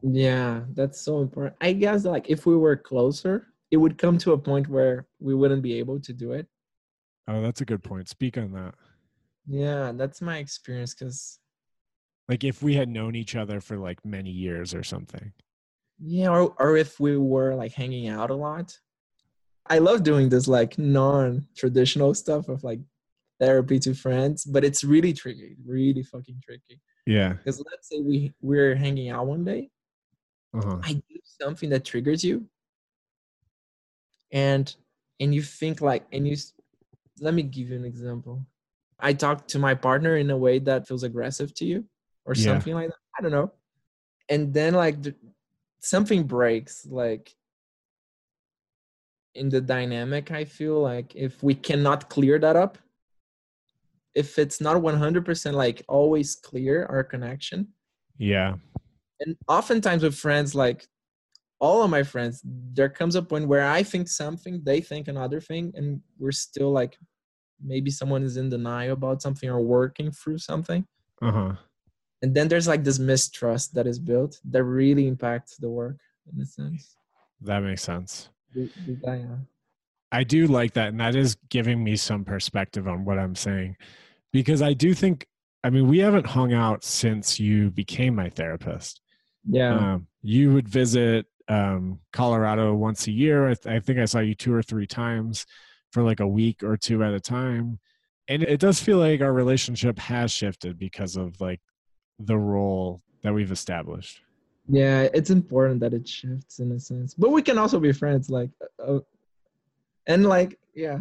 [0.02, 1.56] Yeah that's so important.
[1.60, 5.34] I guess like if we were closer it would come to a point where we
[5.34, 6.46] wouldn't be able to do it.
[7.26, 8.08] Oh that's a good point.
[8.08, 8.74] Speak on that.
[9.46, 11.38] Yeah that's my experience because
[12.28, 15.32] like if we had known each other for like many years or something.
[15.98, 18.78] Yeah, or, or if we were like hanging out a lot.
[19.66, 22.80] I love doing this like non-traditional stuff of like
[23.40, 26.80] therapy to friends, but it's really tricky, really fucking tricky.
[27.06, 27.34] Yeah.
[27.34, 29.70] Because let's say we we're hanging out one day,
[30.54, 30.78] uh-huh.
[30.82, 32.46] I do something that triggers you,
[34.32, 34.74] and
[35.20, 36.36] and you think like and you
[37.20, 38.44] let me give you an example
[38.98, 41.84] i talk to my partner in a way that feels aggressive to you
[42.24, 42.44] or Yeah.
[42.54, 43.52] something like that i don't know
[44.28, 45.14] and then like the,
[45.80, 47.34] something breaks like
[49.34, 52.78] in the dynamic i feel like if we cannot clear that up
[54.14, 57.68] if it's not 100% like always clear our connection
[58.18, 58.56] Yeah.
[59.20, 60.86] and oftentimes with friends like
[61.60, 65.40] all of my friends there comes a point where i think something they think another
[65.40, 66.98] thing and we're still like
[67.64, 70.84] maybe someone is in denial about something or working through something
[71.22, 71.52] Uh huh.
[72.22, 75.98] and then there's like this mistrust that is built that really impacts the work
[76.30, 76.96] in a sense
[77.40, 78.28] That makes sense.
[78.54, 79.36] Do- do that, yeah.
[80.10, 80.88] I do like that.
[80.88, 83.76] And that is giving me some perspective on what I'm saying.
[84.32, 85.26] Because I do think,
[85.64, 89.00] I mean, we haven't hung out since you became my therapist.
[89.48, 93.48] yeah Um, you would visit um, Colorado once a year.
[93.48, 95.46] I, th- I think I saw you two or three times
[95.92, 97.78] for like a week or two at a time.
[98.28, 101.60] And it does feel like our relationship has shifted because of like
[102.18, 104.20] the role that we've established.
[104.68, 108.30] Yeah it's important that it shifts in a sense but we can also be friends
[108.30, 108.50] like
[108.84, 109.00] uh,
[110.06, 110.98] and like yeah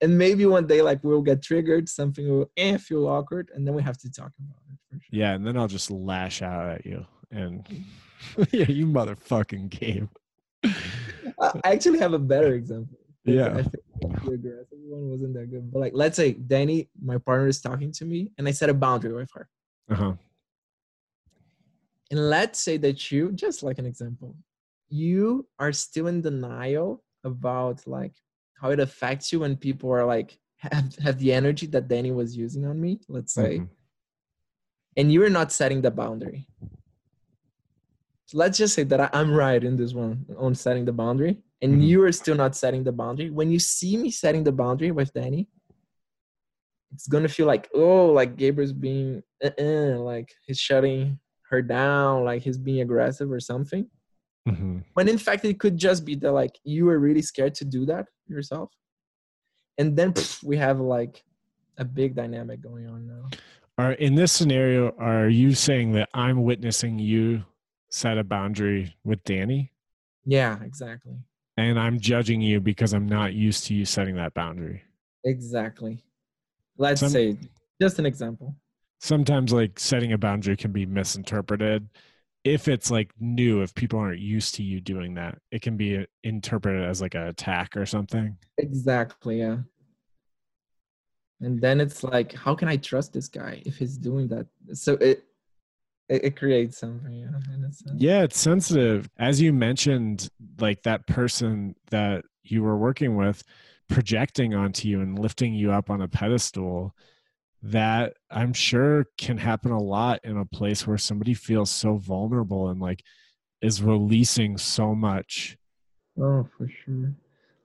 [0.00, 3.74] and maybe one day like we'll get triggered something will eh, feel awkward and then
[3.74, 5.32] we have to talk about it for sure Yeah.
[5.32, 7.06] And then I'll just lash out at you.
[7.30, 7.66] And
[8.52, 10.08] yeah, you motherfucking game.
[10.64, 12.98] I actually have a better example.
[13.24, 13.48] Yeah.
[13.48, 15.72] I think the aggressive one wasn't that good.
[15.72, 18.74] But like, let's say Danny, my partner, is talking to me, and I set a
[18.74, 19.48] boundary with her.
[19.90, 20.12] Uh huh.
[22.12, 24.36] And let's say that you, just like an example,
[24.90, 28.12] you are still in denial about like
[28.60, 32.36] how it affects you when people are like have have the energy that Danny was
[32.36, 33.00] using on me.
[33.08, 33.68] Let's say, Mhm.
[34.98, 36.46] and you are not setting the boundary.
[38.26, 41.80] So let's just say that I'm right in this one on setting the boundary, and
[41.80, 41.86] Mhm.
[41.88, 43.30] you are still not setting the boundary.
[43.30, 45.48] When you see me setting the boundary with Danny,
[46.92, 51.18] it's gonna feel like oh, like Gabriel's being uh-uh, like he's shutting
[51.52, 53.86] her down, like he's being aggressive or something.
[54.48, 54.82] Mhm.
[54.94, 57.86] When in fact it could just be that like you were really scared to do
[57.86, 58.72] that yourself,
[59.78, 61.22] and then pff, we have like
[61.76, 63.28] a big dynamic going on now.
[63.78, 67.44] Are in this scenario, are you saying that I'm witnessing you
[67.90, 69.70] set a boundary with Danny
[70.24, 71.16] Yeah, exactly.
[71.56, 74.82] and I'm judging you because I'm not used to you setting that boundary?
[75.24, 76.02] Exactly.
[76.78, 77.36] Let's Some- say
[77.80, 78.56] just an example.
[79.02, 81.88] Sometimes like setting a boundary can be misinterpreted.
[82.44, 85.98] If it's like new, if people aren't used to you doing that, it can be
[85.98, 88.36] uh, interpreted as like an attack or something.
[88.58, 89.58] Exactly, yeah.
[91.40, 94.46] And then it's like, how can I trust this guy if he's doing that?
[94.72, 95.24] So it
[96.08, 97.54] it, it creates something, yeah.
[97.54, 98.00] In a sense.
[98.00, 99.10] Yeah, it's sensitive.
[99.18, 100.28] As you mentioned,
[100.60, 103.42] like that person that you were working with
[103.88, 106.94] projecting onto you and lifting you up on a pedestal,
[107.62, 112.68] that I'm sure can happen a lot in a place where somebody feels so vulnerable
[112.68, 113.02] and like
[113.60, 115.56] is releasing so much.
[116.20, 117.12] Oh, for sure.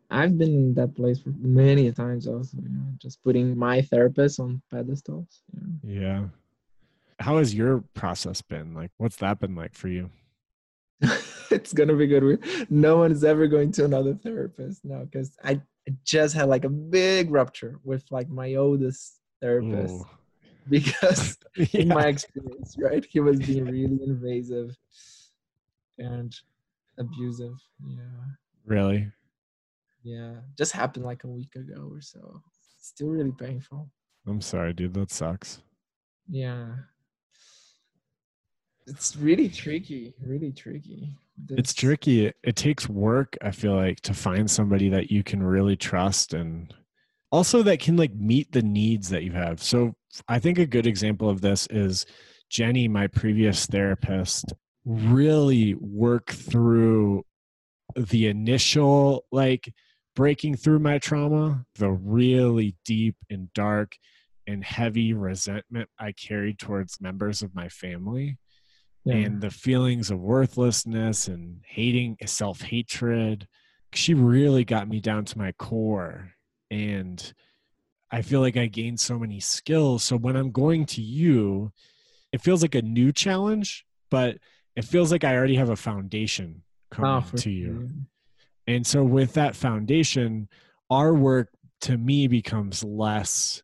[0.09, 2.69] I've been in that place for many times also, yeah.
[3.01, 5.41] Just putting my therapist on pedestals.
[5.83, 5.99] Yeah.
[6.01, 6.23] Yeah.
[7.19, 8.73] How has your process been?
[8.75, 10.11] Like, what's that been like for you?
[11.51, 12.23] it's gonna be good.
[12.23, 15.61] We- No one is ever going to another therapist now because I
[16.05, 20.07] just had like a big rupture with like my oldest therapist Ooh.
[20.69, 21.37] because
[21.73, 24.75] in my experience, right, he was being really invasive
[25.97, 26.35] and
[26.97, 27.53] abusive.
[27.87, 27.99] Yeah,
[28.65, 29.11] Really?
[30.03, 32.41] yeah, just happened like a week ago or so.
[32.79, 33.89] Still really painful.
[34.25, 34.93] I'm sorry, dude.
[34.93, 35.61] That sucks.
[36.29, 36.67] Yeah.
[38.85, 41.13] It's really tricky, really tricky.
[41.51, 45.41] it's tricky it, it takes work i feel like to find somebody that you can
[45.43, 46.73] really trust and
[47.31, 49.93] also that can like meet the needs that you have so
[50.27, 52.05] i think a good example of this is
[52.49, 54.53] jenny my previous therapist
[54.85, 57.23] really work through
[57.95, 59.73] the initial like
[60.15, 63.95] breaking through my trauma the really deep and dark
[64.47, 68.37] and heavy resentment i carried towards members of my family
[69.03, 69.15] Yeah.
[69.15, 73.47] and the feelings of worthlessness and hating self hatred.
[73.93, 76.31] She really got me down to my core.
[76.69, 77.33] And
[78.11, 80.03] I feel like I gained so many skills.
[80.03, 81.71] So when I'm going to you,
[82.31, 84.37] it feels like a new challenge, but
[84.75, 87.89] it feels like I already have a foundation coming Oh, to you.
[88.67, 90.49] And so with that foundation,
[90.89, 91.49] our work
[91.81, 93.63] to me becomes less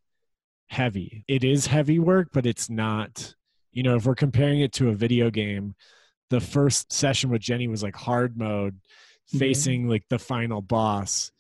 [0.67, 1.23] heavy.
[1.27, 3.35] It is heavy work, but it's not,
[3.71, 5.75] you know, if we're comparing it to a video game,
[6.29, 8.79] the first session with Jenny was like hard mode
[9.31, 9.39] Yeah.
[9.39, 11.31] facing like the final boss.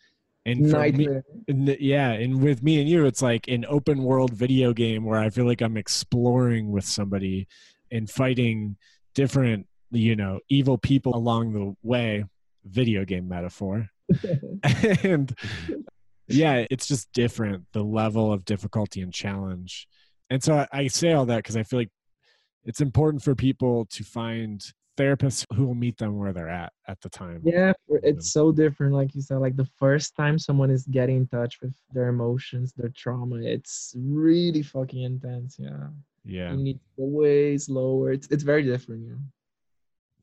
[0.45, 1.23] And for me, Nightmare.
[1.47, 5.19] and yeah, and with me and you, it's like an open world video game where
[5.19, 7.47] I feel like I'm exploring with somebody
[7.91, 8.75] and fighting
[9.15, 12.25] different, you know, evil people along the way.
[12.65, 13.89] Video game metaphor.
[15.03, 15.33] and
[16.27, 19.87] yeah, it's just different the level of difficulty and challenge.
[20.29, 21.91] And so I, I say all that because I feel like
[22.65, 24.63] it's important for people to find
[24.97, 27.41] therapists who will meet them where they're at at the time.
[27.43, 27.73] yeah,
[28.03, 28.93] it's so different.
[28.93, 32.73] Like you said, like the first time someone is getting in touch with their emotions,
[32.75, 35.57] their trauma, it's really fucking intense.
[35.59, 35.87] Yeah.
[36.25, 36.51] Yeah.
[36.51, 38.11] You need to go way slower.
[38.11, 39.07] It's it's very different.
[39.07, 39.15] Yeah.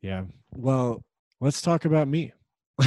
[0.03, 0.25] Yeah.
[0.55, 1.03] Well,
[1.41, 2.33] let's talk about me.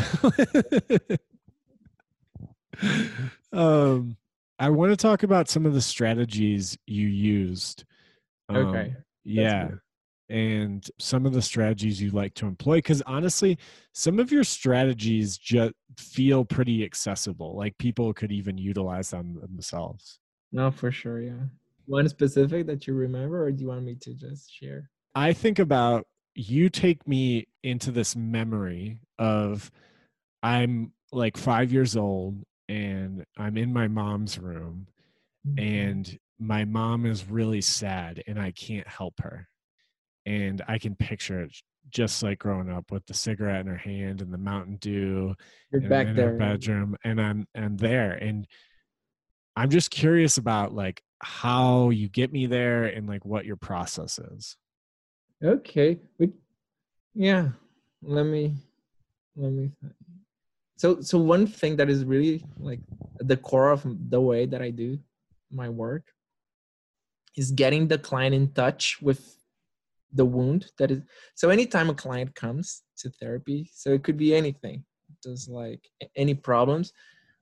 [3.52, 4.18] um,
[4.58, 7.84] I want to talk about some of the strategies you used.
[8.50, 8.96] Um, Okay.
[9.24, 9.68] Yeah.
[9.68, 9.80] good.
[10.30, 12.78] And some of the strategies you like to employ.
[12.78, 13.58] Because honestly,
[13.92, 17.56] some of your strategies just feel pretty accessible.
[17.56, 20.20] Like people could even utilize them themselves.
[20.52, 21.22] No, for sure.
[21.22, 21.44] Yeah.
[21.86, 24.90] One specific that you remember, or do you want me to just share?
[25.16, 29.72] I think about you take me into this memory of
[30.42, 34.88] I'm like five years old and I'm in my mom's room
[35.48, 35.60] mm-hmm.
[35.60, 39.48] and my mom is really sad and I can't help her.
[40.26, 41.56] And I can picture it
[41.90, 45.36] just like growing up with the cigarette in her hand and the Mountain Dew
[45.72, 46.32] You're back in there.
[46.32, 48.48] her bedroom and I'm I'm there and
[49.56, 54.18] I'm just curious about like how you get me there and like what your process
[54.18, 54.58] is.
[55.44, 56.00] Okay.
[56.18, 56.32] We,
[57.14, 57.50] yeah.
[58.02, 58.56] Let me.
[59.36, 59.72] Let me.
[60.78, 62.80] So so one thing that is really like
[63.20, 65.00] the core of the way that I do
[65.52, 66.04] my work
[67.38, 69.38] is getting the client in touch with
[70.14, 71.02] the wound that is
[71.36, 74.84] so anytime a client comes to therapy so it could be anything
[75.24, 75.82] just like
[76.16, 76.94] any problems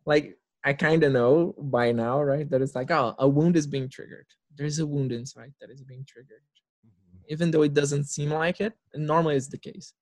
[0.05, 3.67] like i kind of know by now right that it's like oh a wound is
[3.67, 4.25] being triggered.
[4.57, 6.43] There's a wound inside that is being triggered.
[6.85, 7.19] Mm-hmm.
[7.29, 9.93] Even though it doesn't seem like it normally it's the case.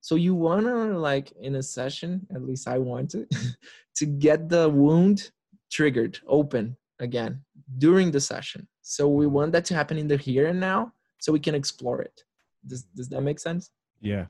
[0.00, 3.26] So you want to like in a session at least i want to
[3.96, 5.30] to get the wound
[5.70, 7.42] triggered open again
[7.78, 8.68] during the session.
[8.82, 12.02] So we want that to happen in the here and now so we can explore
[12.02, 12.22] it.
[12.66, 13.70] Does, does that make sense?
[14.00, 14.26] Yeah.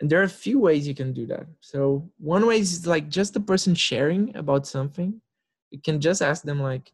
[0.00, 1.46] and there are a few ways you can do that.
[1.60, 5.20] So one way is like just the person sharing about something.
[5.70, 6.92] You can just ask them like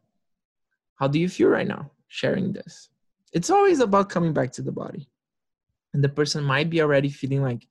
[0.95, 2.89] how do you feel right now sharing this?
[3.33, 5.09] It's always about coming back to the body.
[5.93, 7.67] And the person might be already feeling like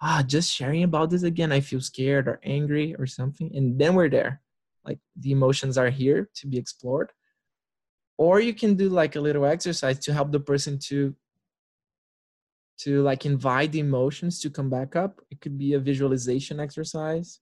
[0.00, 3.50] ah just sharing about this again i feel scared or angry or something.
[3.56, 4.40] And then we're there.
[4.84, 7.10] Like the emotions are here to be explored
[8.16, 11.14] or you can do like a little exercise to help the person to
[12.76, 15.20] to like invite the emotions to come back up.
[15.30, 17.38] It could be a visualization exercise.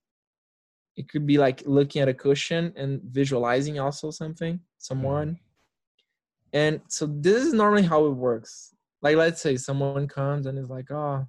[0.94, 5.28] It could be like looking at a cushion and visualizing also something someone.
[5.30, 6.54] Mm-hmm.
[6.54, 8.74] And so this is normally how it works.
[9.00, 11.26] Like let's say someone comes and is like oh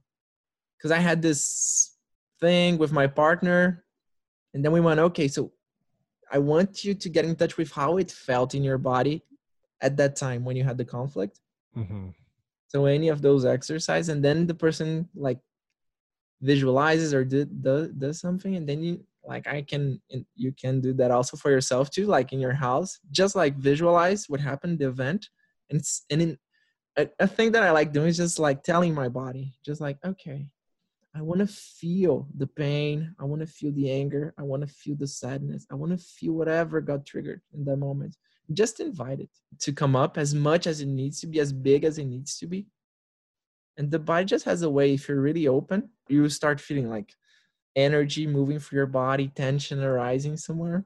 [0.84, 1.96] because i had this
[2.42, 3.86] thing with my partner
[4.54, 5.52] and then we went okay so
[6.32, 9.24] i want you to get in touch with how it felt in your body
[9.84, 11.40] at that time when you had the conflict?
[11.76, 12.10] Hmm
[12.74, 15.40] so any of those exercise and then the person like
[16.42, 20.02] visualizes or did does, does something and then you like i can
[20.36, 24.28] you can do that also for yourself too like in your house just like visualize
[24.28, 25.30] what happened the event
[25.70, 26.38] and it's and in
[26.98, 29.98] a, a thing that i like doing is just like telling my body just like
[30.04, 30.46] okay
[31.16, 34.68] i want to feel the pain i want to feel the anger i want to
[34.68, 38.18] feel the sadness i want to feel whatever got triggered in that moment
[38.52, 39.30] just invite it
[39.60, 42.38] to come up as much as it needs to be as big as it needs
[42.40, 42.66] to be.
[43.78, 47.14] And the body just has a way if you're really open you start feeling like
[47.76, 50.86] energy moving through your body tension arising somewhere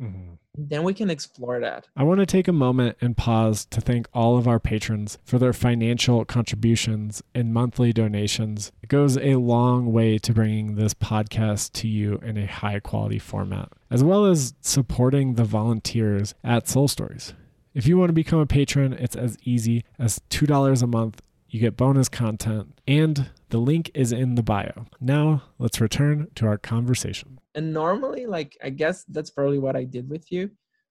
[0.00, 0.30] hmm
[0.68, 4.08] then we can explore that I want to take a moment and pause to thank
[4.12, 8.72] all of our patrons for their financial contributions and monthly donations.
[8.82, 13.18] It goes a long way to bringing this podcast to you in a high quality
[13.18, 17.34] format, as well as supporting the volunteers at Soul Stories.
[17.72, 21.22] If you want to become a patron, it's as easy as $2 a month.
[21.50, 24.86] You get bonus content, and the link is in the bio.
[25.00, 27.38] Now, let's return to our conversation.
[27.56, 30.42] and normally like i guess that's probably what i did with you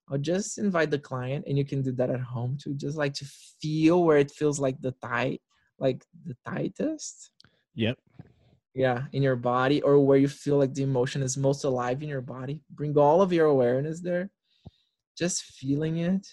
[0.08, 3.14] i'll just invite the client and you can do that at home too just like
[3.20, 3.24] to
[3.62, 5.40] feel where it feels like the tight
[5.84, 5.98] like
[6.28, 7.16] the tightest
[7.84, 7.96] Yep.
[8.84, 12.10] yeah in your body or where you feel like the emotion is most alive in
[12.14, 14.24] your body bring all of your awareness there
[15.22, 16.24] just feeling it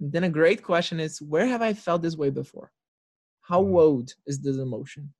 [0.00, 2.68] and then a great question is where have i felt this way before
[3.42, 3.74] how Mhm.
[3.76, 5.12] old is this emotion?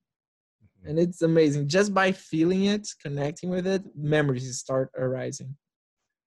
[0.85, 1.68] And it's amazing.
[1.68, 5.57] Just by feeling it connecting with it memories start arising.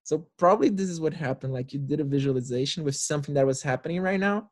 [0.03, 1.51] So probably this is what happened.
[1.53, 4.51] Like you did a visualization with something that was happening right now.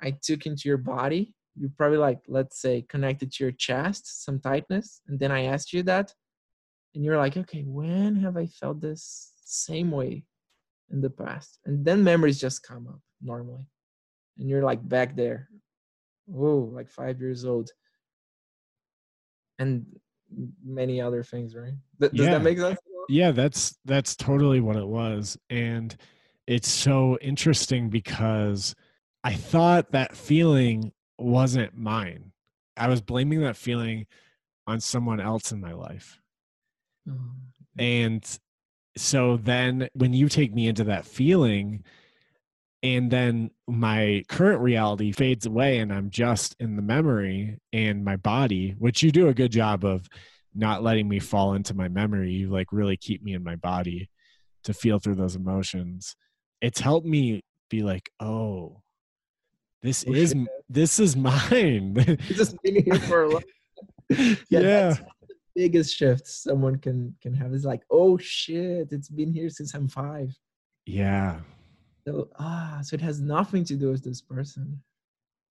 [0.00, 1.34] I took into your body.
[1.56, 5.72] You probably like let's say connected to your chest some tightness and then i asked
[5.72, 6.14] you that.
[6.94, 10.24] And you're like okay when have i felt this same way
[10.90, 11.58] in the past?
[11.66, 13.66] And then memories just come up normally.
[14.38, 15.49] And you're like back there
[16.30, 17.70] whoa like five years old.
[19.58, 19.86] And
[20.64, 21.72] many other things right?
[22.00, 22.32] Th- does Yeah.
[22.32, 22.78] that make sense?
[23.08, 25.36] Yeah that's that's totally what it was.
[25.50, 25.94] And
[26.46, 28.74] it's so interesting because
[29.22, 32.32] i thought that feeling wasn't mine.
[32.76, 34.06] I was blaming that feeling
[34.66, 36.18] on someone else in my life.
[37.08, 37.18] Oh,
[37.78, 38.24] and
[38.96, 41.84] so then when you take me into that feeling
[42.82, 48.16] and then my current reality fades away and i'm just in the memory and my
[48.16, 50.08] body which you do a good job of
[50.54, 52.32] not letting me fall into my memory.
[52.32, 54.08] You like really keep me in my body
[54.64, 56.16] to feel through those emotions.
[56.60, 58.82] It's helped me be like oh
[59.82, 60.48] this Oh, is shit.
[60.68, 61.94] this is mine.
[61.96, 63.42] It's just been here for a long
[64.10, 69.32] yeah, that's the biggest shift someone can can have is like oh shit it's been
[69.32, 70.36] here since i'm five.
[70.84, 71.38] Yeah
[72.10, 74.82] so ah so it has nothing to do with this person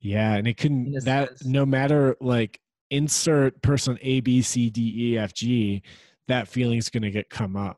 [0.01, 1.45] Yeah, and it can that sense.
[1.45, 5.81] no matter like insert person A B C D E F G,
[6.27, 7.77] that feeling's gonna get come up.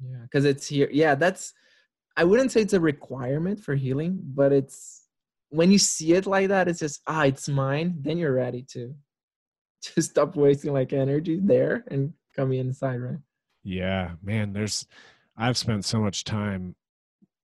[0.00, 1.52] yeah because it's here yeah that's
[2.16, 5.06] i wouldn't say it's a requirement for healing but it's
[5.50, 8.94] when you see it like that it's just ah it's mine then you're ready to
[9.82, 13.18] to stop wasting like energy there and come inside right
[13.64, 14.86] Yeah, man, there's
[15.36, 16.74] I've spent so much time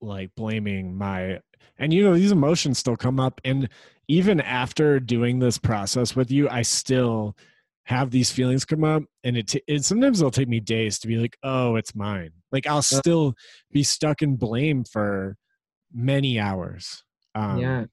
[0.01, 1.41] like blaming my
[1.79, 3.69] and you know these emotions still come up and
[4.09, 7.37] even after doing this process with you, I still
[7.85, 11.07] have these feelings come up and it, t- it sometimes it'll take me days to
[11.07, 13.35] be like, "Oh, it's mine." Like I'll still
[13.71, 15.37] be stuck in blame for
[15.93, 17.05] many hours.
[17.37, 17.85] Um, yeah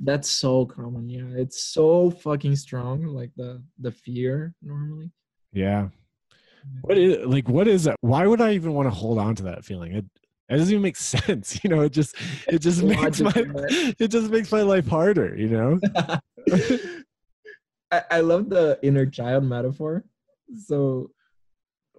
[0.00, 5.10] that's so common yeah it's so fucking strong like the the fear normally
[5.54, 5.88] Yeah.
[6.82, 7.96] What is like what is it?
[8.02, 9.94] Why would I even want to hold on to that feeling?
[9.94, 10.04] It
[10.48, 11.60] it doesn't even make sense.
[11.64, 12.16] You know, it just
[12.48, 13.32] it just makes my
[13.98, 15.80] it just makes my life harder, you know?
[17.90, 20.04] I, I love the inner child metaphor.
[20.54, 21.10] So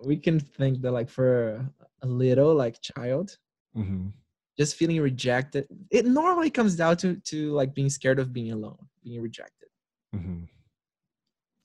[0.04, 1.66] we can think that like for
[2.02, 3.38] a, little like child,
[3.74, 4.08] hmm
[4.58, 8.78] just feeling rejected, it normally comes down to to like being scared of being alone,
[9.04, 9.70] being rejected.
[10.14, 10.44] hmm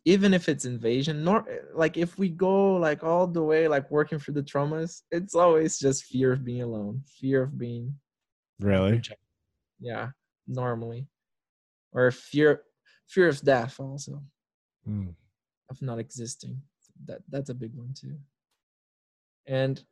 [0.06, 4.18] Even if it's invasion, nor like if we go like all the way like working
[4.18, 7.94] through the traumas, it's always just fear of being alone, fear of being
[8.60, 8.92] Really?
[8.92, 9.26] rejected.
[9.80, 10.10] Yeah,
[10.46, 11.06] normally.
[11.92, 12.62] Or fear
[13.06, 14.22] fear of death also.
[14.88, 15.14] Mm.
[15.70, 16.60] of not existing
[17.06, 18.18] that that's a big one too
[19.46, 19.82] and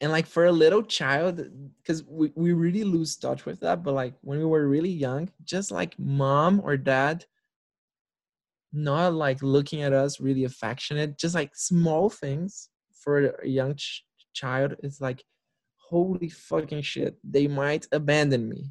[0.00, 1.42] and like for a little child
[1.78, 5.28] because we, we really lose touch with that but like when we were really young
[5.44, 7.24] just like mom or dad
[8.72, 14.04] not like looking at us really affectionate just like small things for a young ch-
[14.32, 15.24] child it's like
[15.76, 18.70] holy fucking shit they might abandon me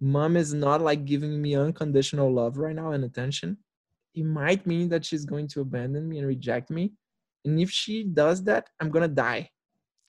[0.00, 3.56] mom is not like giving me unconditional love right now and attention
[4.14, 6.92] it might mean that she's going to abandon me and reject me.
[7.44, 9.50] And if she does that, I'm gonna die.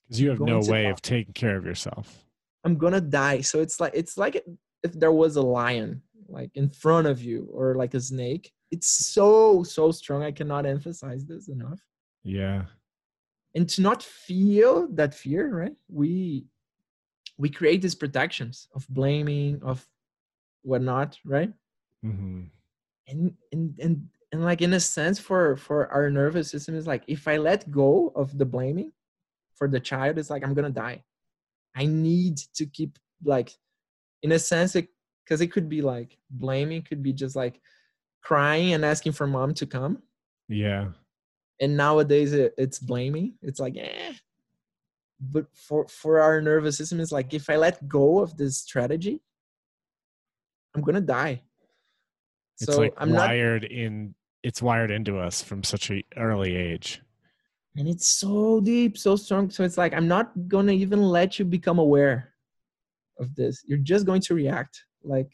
[0.08, 0.90] Because you have no way die.
[0.90, 2.24] of taking care of yourself.
[2.64, 3.42] I'm gonna die.
[3.42, 4.44] So it's like it's like
[4.84, 8.52] if there was a lion like in front of you or like a snake.
[8.72, 10.24] It's so so strong.
[10.24, 11.80] I cannot emphasize this enough.
[12.24, 12.66] Yeah.
[13.54, 15.76] And to not feel that fear, right?
[15.90, 16.48] We
[17.38, 19.86] we create these protections of blaming, of
[20.64, 21.52] whatnot, right?
[22.02, 22.44] hmm
[23.08, 27.04] and and and and like in a sense for for our nervous system is like
[27.08, 28.92] if i let go of the blaming
[29.54, 31.04] for the child it's like i'm gonna die
[31.76, 33.54] i need to keep like
[34.24, 34.88] in a sense it
[35.24, 37.62] because it could be like blaming could be just like
[38.26, 40.02] crying and asking for mom to come.
[40.50, 40.90] Yeah.
[41.62, 43.36] and nowadays it, it's blaming.
[43.42, 44.14] It's like eh.
[45.20, 49.22] But for for our nervous system it's like if i let go of this strategy
[50.74, 51.42] i'm gonna die.
[52.60, 54.14] It's so like i'm not wired in
[54.44, 57.02] it's wired into us from such a early age.
[57.78, 59.50] and it's so deep so strong.
[59.50, 62.34] So it's like i'm not gonna even let you become aware
[63.20, 63.64] of this.
[63.68, 64.84] You're just going to react.
[65.04, 65.32] Like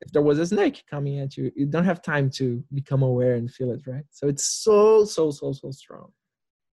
[0.00, 3.34] if there was a snake coming at you you don't have time to become aware
[3.34, 6.10] and feel it right so it's so so so so strong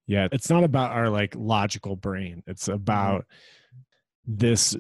[0.07, 0.29] Yeah.
[0.33, 2.43] It's not about our like logical brain.
[2.47, 2.75] It's mm-hmm.
[2.75, 3.25] about
[4.27, 4.77] this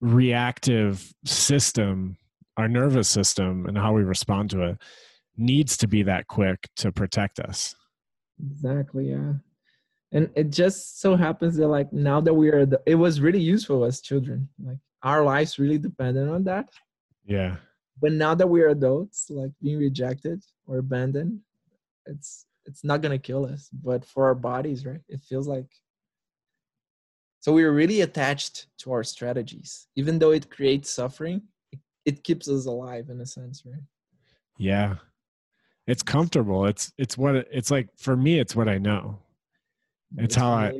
[0.00, 2.16] reactive system,
[2.56, 4.78] our nervous system and how we respond to it.
[5.36, 7.74] needs to be that quick to protect us.
[8.44, 9.10] Exactly.
[9.10, 9.34] Yeah.
[10.12, 13.40] And it just so happens that like now that we are, the, it was really
[13.40, 14.48] useful as children.
[14.62, 16.68] Like our lives really depended on that.
[17.24, 17.56] Yeah.
[18.00, 21.40] But now that we're adults, like being rejected or abandoned,
[22.06, 23.68] it's it's not gonna kill us.
[23.72, 25.00] But for our bodies, right?
[25.08, 25.66] It feels like
[27.40, 29.86] so we're really attached to our strategies.
[29.96, 31.42] Even though it creates suffering,
[31.72, 33.82] it, it keeps us alive in a sense, right?
[34.58, 34.96] Yeah.
[35.86, 36.66] It's comfortable.
[36.66, 39.20] It's it's what it's like for me it's what I know.
[40.18, 40.72] It's how I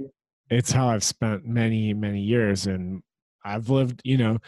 [0.50, 3.02] it's how I've spent many many years and
[3.44, 4.38] I've lived, you know,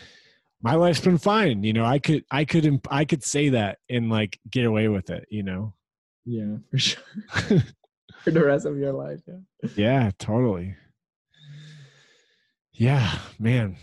[0.63, 1.85] my life's been fine, you know.
[1.85, 5.43] I could I could I could say that and like get away with it, you
[5.43, 5.75] know.
[6.25, 7.03] Yeah, for sure.
[8.23, 9.71] for the rest of your life, yeah.
[9.77, 10.77] Yeah, totally.
[12.73, 13.77] Yeah, man.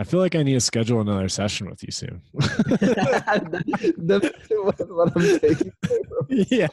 [0.00, 2.22] I feel like I need to schedule another session with you soon.
[3.98, 5.72] That's what I'm taking.
[6.28, 6.68] yeah.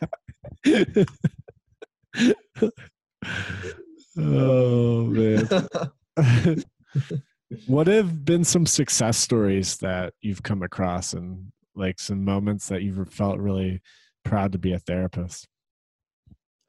[4.18, 6.64] oh man.
[7.68, 12.82] What have been some success stories that you've come across and like some moments that
[12.82, 13.82] you've felt really
[14.24, 15.48] proud to be a therapist?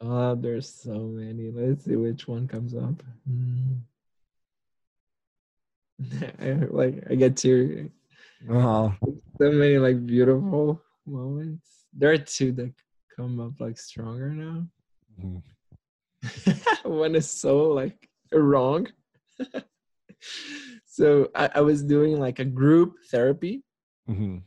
[0.01, 1.51] Oh, there's so many.
[1.51, 3.03] Let's see which one comes up.
[3.31, 3.81] Mm.
[6.41, 7.91] I, like I get to
[8.51, 8.95] Oh,
[9.41, 11.67] so many like beautiful moments.
[11.95, 12.73] There are two that
[13.17, 14.67] come up like stronger now.
[15.19, 15.43] Mhm.
[16.85, 18.89] one is so like wrong.
[20.87, 23.63] so I, I was doing like a group therapy.
[24.07, 24.39] Hmm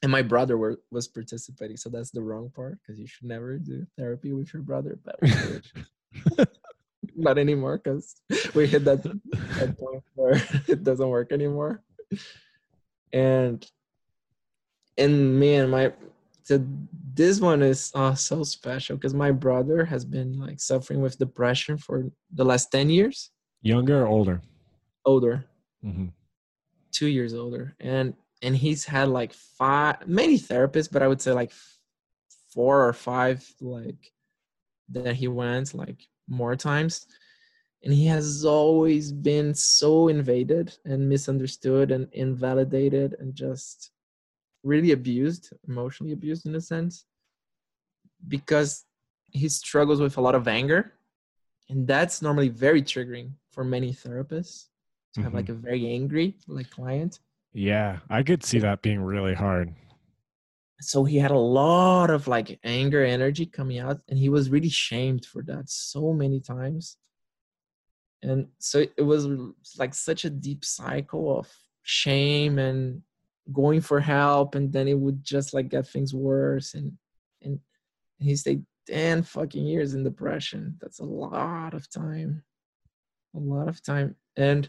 [0.00, 3.58] and my brother were, was participating so that's the wrong part because you should never
[3.58, 5.18] do therapy with your brother but
[7.18, 8.16] not anymore because
[8.54, 11.82] we hit that, that point where it doesn't work anymore.
[13.12, 13.64] And
[14.96, 15.92] and man my
[16.42, 16.64] so
[17.14, 21.76] this one is uh, so special because my brother has been like suffering with depression
[21.76, 23.30] for the last 10 years.
[23.60, 24.40] Younger or older?
[25.08, 25.44] Older.
[25.82, 26.08] Hmm
[26.98, 27.74] two years older.
[27.80, 31.52] And and he's had like five many therapists but i would say like
[32.54, 34.12] four or five like
[34.90, 37.06] that he went like more times.
[37.84, 43.90] And he has always been so invaded and misunderstood and invalidated and just
[44.64, 47.04] really abused emotionally abused in a sense
[48.26, 48.84] because
[49.30, 50.94] he struggles with a lot of anger.
[51.68, 54.66] And that's normally very triggering for many therapists
[55.14, 55.36] to have Mhm.
[55.36, 57.20] like a very angry like client.
[57.52, 59.74] Yeah, I could see that being really hard.
[60.80, 64.68] so he had a lot of like anger energy coming out and he was really
[64.68, 66.96] shamed for that so many times.
[68.22, 69.26] And so it was
[69.76, 71.48] like such a deep cycle of
[71.82, 73.02] shame and
[73.52, 76.92] going for help and then it would just like get things worse and
[77.42, 77.58] and
[78.20, 80.76] he stayed 10 fucking years in depression.
[80.80, 82.42] That's a lot of time.
[83.34, 84.16] A lot of time.
[84.36, 84.68] And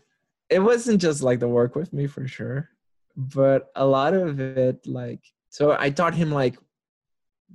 [0.50, 2.70] it wasn't just like the work with me for sure
[3.16, 6.58] but a lot of it like so i taught him like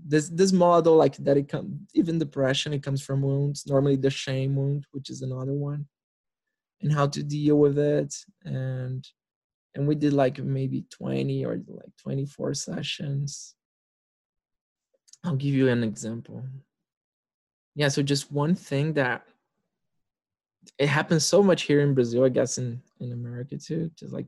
[0.06, 4.10] this this model like that it comes even depression it comes from wounds normally the
[4.10, 5.86] shame wound which is another one
[6.82, 8.14] and how to deal with it
[8.44, 9.06] and
[9.74, 13.54] and we did like maybe 20 or like 24 sessions.
[15.24, 16.44] I'll give you an example.
[17.74, 19.24] Yeah so just one thing that
[20.78, 24.26] it happens so much here in brazil i guess in in america too just like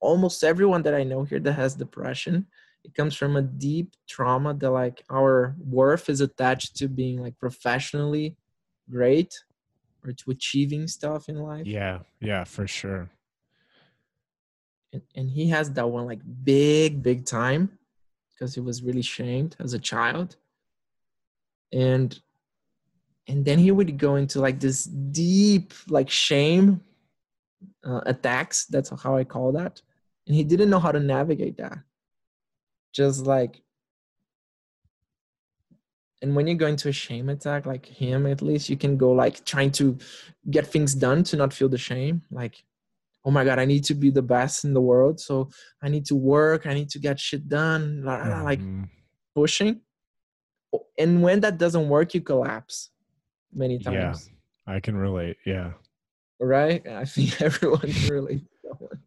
[0.00, 2.46] almost everyone that i know here that has depression
[2.84, 7.38] it comes from a deep trauma that like our worth is attached to being like
[7.38, 8.36] professionally
[8.90, 9.42] great
[10.04, 13.08] or to achieving stuff in life Yeah, yeah, for sure.
[14.92, 17.78] and, and he has that one like big big time
[18.30, 20.36] because he was really shamed as a child
[21.72, 22.20] and
[23.26, 26.80] and then he would go into like this deep like shame
[27.84, 28.66] uh, attacks.
[28.66, 29.80] That's how i call that.
[30.26, 31.78] And he didn't know how to navigate that.
[32.92, 33.60] Just like
[36.22, 39.12] and when you go into a shame attack like him at least you can go
[39.12, 39.98] like trying to
[40.50, 42.22] get things done to not feel the shame.
[42.30, 42.62] Like
[43.26, 45.18] oh my god i need to be the best in the world.
[45.18, 45.48] So
[45.82, 46.66] i need to work.
[46.66, 48.04] I need to get shit done.
[48.04, 48.88] Like Mhm.
[49.34, 49.80] pushing.
[50.98, 52.90] And when that doesn't work you collapse
[53.54, 54.30] many times.
[54.66, 54.74] Yeah.
[54.74, 55.36] I can relate.
[55.46, 55.72] Yeah.
[56.40, 59.00] right i think everyone can relate to that one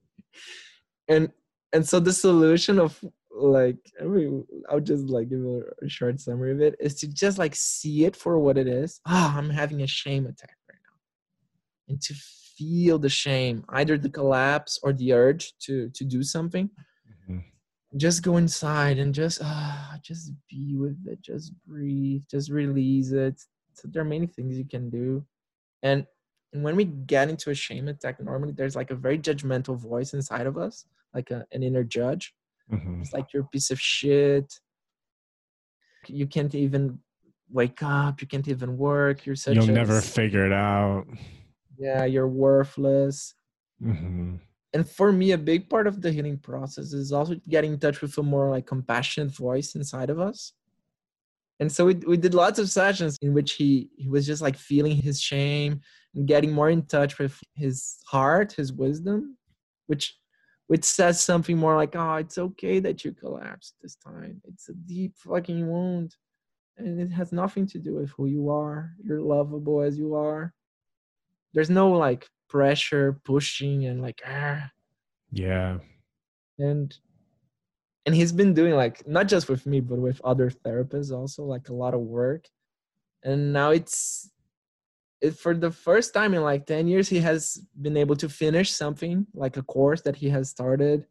[1.10, 1.30] and
[1.74, 6.52] and so the solution of like I mean, i'll just like give a, short summary
[6.54, 9.82] of it is to just like see it for what it is ah i'm having
[9.84, 10.98] a shame attack right now
[11.90, 12.14] and to
[12.58, 16.70] feel the shame either the collapse or the urge to to do something
[17.30, 17.44] Mhm.
[17.98, 23.38] just go inside and just uh, just be with it just breathe just release it
[23.78, 25.24] so there are many things you can do.
[25.84, 26.06] And
[26.54, 30.14] and when we get into a shame attack normally there's like a very judgmental voice
[30.14, 32.34] inside of us like a, an inner judge.
[32.72, 33.02] Mhm.
[33.02, 34.48] it's like you're a piece of shit.
[36.08, 37.00] You can't even
[37.50, 38.22] wake up.
[38.22, 39.26] You can't even work.
[39.26, 41.06] You're such You'll a never figure it out.
[41.78, 43.36] yeah you're worthless.
[43.82, 44.38] Hmm
[44.74, 48.02] and for me a big part of the healing process is also getting in touch
[48.02, 50.54] with a more like compassionate voice inside of us
[51.60, 54.58] and so we, we did lots of sessions in which he he was just like
[54.58, 55.82] feeling his shame
[56.16, 59.38] and getting more in touch with his heart his wisdom
[59.88, 60.18] which
[60.68, 64.42] which says something more like oh it's okay that you collapsed this time.
[64.46, 66.16] It's a deep fucking wound
[66.78, 68.92] and it has nothing to do with who you are.
[69.04, 70.54] You're lovable as you are.
[71.54, 74.70] There's no like pressure pushing and like ah.
[75.32, 75.80] Yeah.
[76.60, 76.96] and
[78.08, 81.68] and he's been doing like not just with me but with other therapists also like
[81.68, 82.48] a lot of work.
[83.22, 84.32] And now it's
[85.20, 88.72] it, for the first time in like 10 years he has been able to finish
[88.72, 91.06] something like a course that he has started.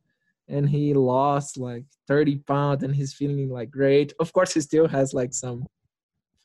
[0.48, 4.14] And he lost like 30 pounds and he's feeling like great.
[4.18, 5.66] Of course he still has like some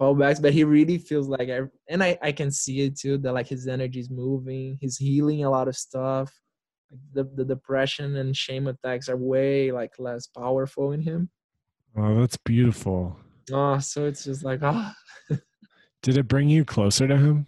[0.02, 3.34] fallbacks but he really feels like I, and I, I can see it too that
[3.34, 6.41] like his energy is moving he's healing a lot of stuff
[7.14, 11.30] the, the depression and shame attacks are way like less powerful in him
[11.98, 13.18] Oh, that's beautiful.
[13.52, 14.94] oh so it's just like ah
[16.04, 17.46] Did it bring you closer to him?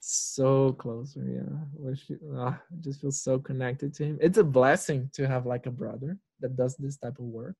[0.00, 4.44] so closer yeah Wish you- ah, I just feel so connected to him it's a
[4.44, 7.56] blessing to have like a brother that does this type of work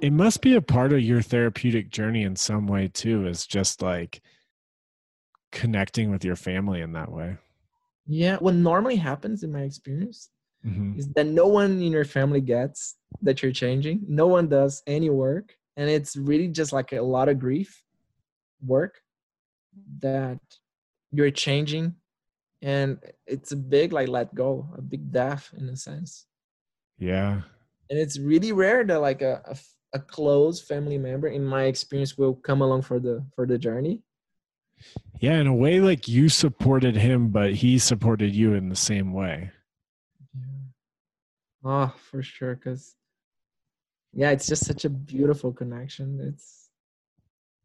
[0.00, 3.82] It must be a part of your therapeutic journey in some way too, is just
[3.82, 4.20] like
[5.52, 7.36] connecting with your family in that way.
[8.06, 10.30] Yeah what normally happens in my experience
[10.64, 10.98] Mhm.
[10.98, 14.04] is that no one in your family gets that you're changing.
[14.06, 15.56] No one does any work.
[15.78, 17.82] And it's really just like a lot of grief
[18.60, 19.00] work
[20.00, 20.38] that
[21.12, 21.94] you're changing.
[22.60, 26.26] And it's a big like let go a big death in a sense.
[26.98, 27.40] Yeah.
[27.88, 29.56] and it's really rare that like a
[29.94, 34.02] a close family member in my experience will come along for the for the journey
[35.20, 35.38] Yeah.
[35.40, 39.50] In a way, like you supported him, but he supported you in the same way.
[40.34, 40.64] yeah.
[41.64, 42.94] oh for sure because
[44.12, 46.68] yeah it's just such a beautiful connection it's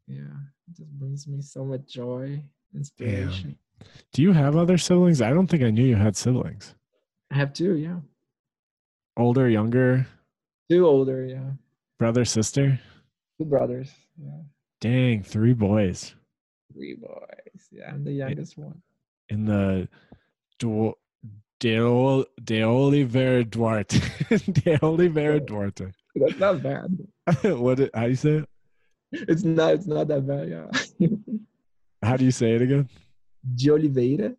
[0.06, 0.36] yeah
[0.68, 2.40] it just brings me so much joy
[2.74, 3.56] inspiration
[4.12, 5.20] Do you have other siblings?
[5.20, 6.74] I don't think I knew you had siblings.
[7.32, 7.98] i have two yeah
[9.18, 10.06] Older, younger,
[10.70, 11.50] two older yeah
[11.98, 12.78] brother, sister?
[13.38, 14.42] two brothers yeah
[14.80, 16.14] Dang, three boys
[16.76, 18.80] three boys yeah i'm the youngest one
[19.30, 19.88] in the
[20.58, 20.94] Du-
[21.58, 23.98] De, De Oliver Duarte.
[24.52, 25.86] De Oliver Duarte.
[26.14, 26.90] that's not bad
[27.58, 27.78] what?
[27.78, 28.48] Did, how do you say it?
[29.12, 31.08] it's not it's not that bad yeah
[32.02, 32.88] How do you say it again?
[33.54, 34.34] de oliveira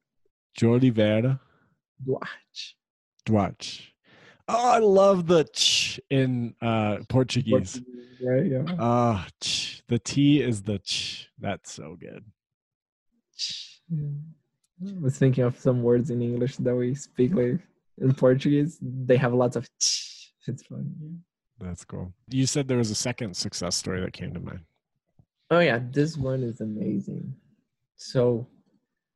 [0.57, 1.39] De Oliveira
[2.05, 2.75] duarte
[3.25, 3.81] Duarte.
[4.49, 7.81] Oh, I love the ch in uh, Portuguese.
[8.21, 9.81] right yeah Ah, ch.
[9.87, 11.29] The T is the ch.
[11.39, 12.23] That's so good.
[13.89, 14.07] Yeah.
[14.89, 17.59] I was thinking of some words in English that we speak like
[17.97, 18.77] in Portuguese.
[18.81, 20.31] They have lots of ch.
[20.47, 20.85] It's funny.
[21.59, 22.13] That's cool.
[22.29, 24.61] You said there was a second success story that came to mind.
[25.51, 27.33] Oh yeah, this one is amazing.
[27.95, 28.47] So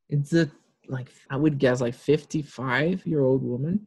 [0.10, 0.50] it's a
[0.88, 3.86] like I would guess like 55 year old woman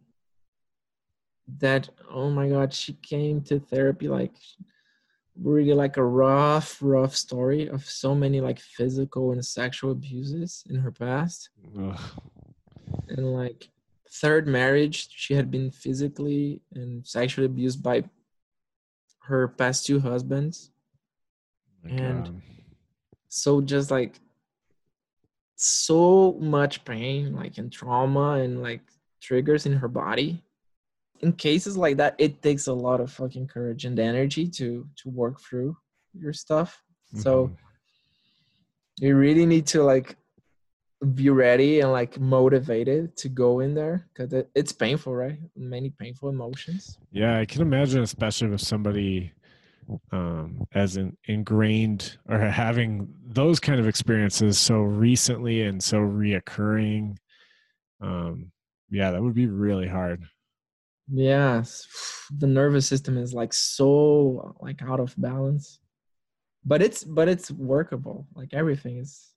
[1.59, 4.33] that oh my god, she came to therapy like
[5.37, 10.77] really like a rough, rough story of so many like physical and sexual abuses in
[10.77, 11.51] her past.
[11.79, 11.99] Ugh.
[13.09, 13.69] and like
[14.11, 18.05] third marriage she had been physically and sexually abused by
[19.23, 20.71] her past two husbands
[21.85, 22.43] oh My And- God.
[23.29, 24.21] so just like
[25.57, 28.83] so much pain like and trauma and like
[29.21, 30.44] triggers in her body
[31.25, 35.09] in cases like that it takes a lot of fucking courage and energy to to
[35.09, 35.77] work through
[36.23, 36.71] your stuff
[37.25, 37.57] so Mhm.
[38.99, 40.17] you really need to like
[41.15, 45.91] be ready and like motivated to go in there because it, it's painful right many
[45.91, 49.33] painful emotions Yeah, I can imagine, especially with somebody
[50.13, 57.17] um, as in, ingrained or having those kind of experiences so recently and so reoccurring.
[58.01, 58.51] Um,
[58.91, 60.25] yeah, that would be really hard.
[61.11, 61.87] Yes.
[62.39, 65.79] The nervous system is like so like out of balance.
[66.65, 68.27] But it's but it's workable.
[68.35, 69.35] Like everything is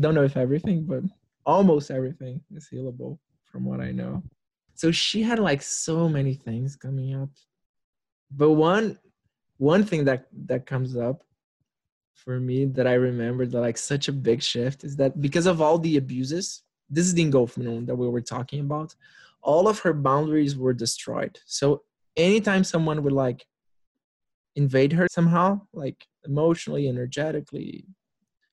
[0.00, 1.02] don't know if everything but
[1.44, 4.22] almost everything is healable from what i know.
[4.74, 7.28] So she had like so many things coming up.
[8.30, 8.98] But one
[9.58, 11.22] one thing that that comes up
[12.14, 15.60] for me that I remember that like such a big shift is that because of
[15.60, 18.94] all the abuses, this is the engulfment that we were talking about.
[19.44, 21.38] All of her boundaries were destroyed.
[21.46, 21.82] So
[22.16, 23.46] anytime someone would like
[24.56, 27.86] invade her somehow, like emotionally, energetically,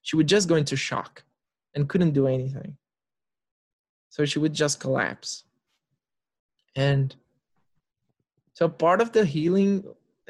[0.02, 1.24] she would just go into shock
[1.74, 2.76] and couldn't do anything.
[4.10, 5.44] So she would just collapse.
[6.76, 7.14] And
[8.52, 9.84] so part of the healing,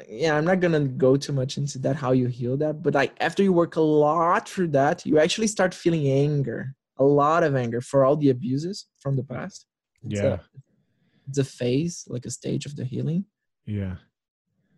[0.07, 3.13] yeah, I'm not gonna go too much into that how you heal that, but like
[3.19, 7.55] after you work a lot through that, you actually start feeling anger, a lot of
[7.55, 9.65] anger for all the abuses from the past.
[10.05, 10.33] It's yeah.
[10.33, 10.39] A,
[11.27, 13.25] it's a phase, like a stage of the healing.
[13.65, 13.95] Yeah.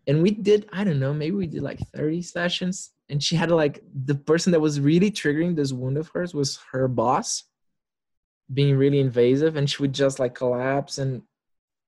[0.06, 2.92] And we did, I don't know, maybe we did like 30 sessions.
[3.08, 6.58] And she had like the person that was really triggering this wound of hers was
[6.72, 7.44] her boss
[8.52, 11.22] being really invasive and she would just like collapse and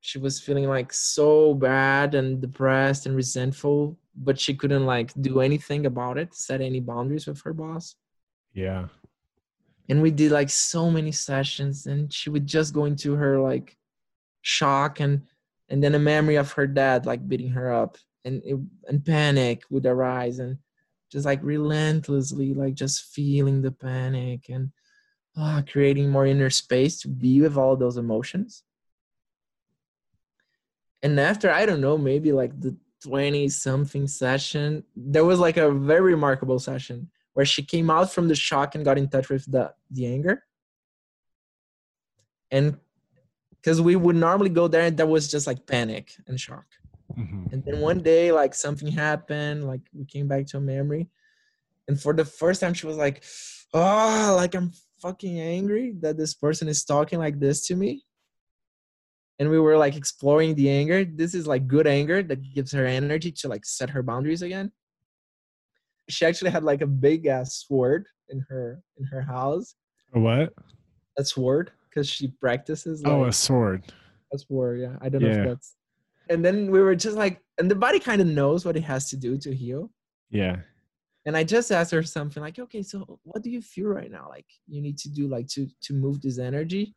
[0.01, 5.39] she was feeling like so bad and depressed and resentful but she couldn't like do
[5.39, 7.95] anything about it set any boundaries with her boss
[8.53, 8.87] yeah
[9.89, 13.75] and we did like so many sessions and she would just go into her like
[14.41, 15.23] shock and
[15.69, 18.41] and then a memory of her dad like beating her up and
[18.87, 20.57] and panic would arise and
[21.11, 24.71] just like relentlessly like just feeling the panic and
[25.37, 28.63] uh, creating more inner space to be with all those emotions.
[31.01, 35.71] And after i don't know maybe like the 20 something session there was like a
[35.71, 37.09] very remarkable session
[37.39, 40.43] where she came out from the shock and got in touch with the the anger.
[42.51, 42.77] And
[43.51, 46.65] because we would normally go there and there was just like panic and shock.
[47.17, 47.45] Mm-hmm.
[47.51, 51.07] and then one day like something happened like we came back to a memory.
[51.87, 53.23] And for the first time she was like
[53.73, 54.71] oh like i'm
[55.01, 58.03] fucking angry that this person is talking like this to me.
[59.37, 61.05] And we were like exploring the anger.
[61.05, 64.73] This is like good anger that gives her energy to like set her boundaries again
[66.09, 69.75] she actually had like a big ass sword in her in her house.
[70.13, 70.53] A what?
[71.17, 73.91] A sword because she practices like, oh a sword.
[74.33, 74.95] a sword yeah.
[75.01, 75.35] I don't yeah.
[75.35, 75.75] know if that's
[76.29, 79.09] and then we were just like and the body kind of knows what it has
[79.09, 79.89] to do to heal.
[80.29, 80.57] Yeah.
[81.25, 84.27] And i just asked her something like okay so what do you feel right now?
[84.29, 86.95] Like you need to do like to to move this energy?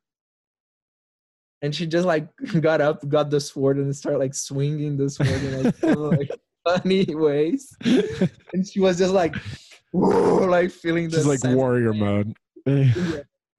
[1.60, 2.28] And she just like
[2.60, 5.82] got up, got the sword, and started like swinging the sword like,
[6.18, 6.30] like
[6.64, 7.76] funny ways.
[7.84, 9.34] and she was just like,
[9.92, 11.16] like feeling the.
[11.16, 12.34] She's like warrior mode.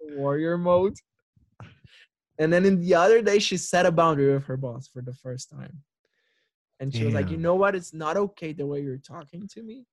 [0.02, 0.96] warrior mode.
[2.40, 5.14] And then in the other day, she set a boundary with her boss for the
[5.14, 5.84] first time.
[6.80, 7.06] And she yeah.
[7.06, 7.76] was like, you know what?
[7.76, 9.86] It's not okay the way you're talking to me.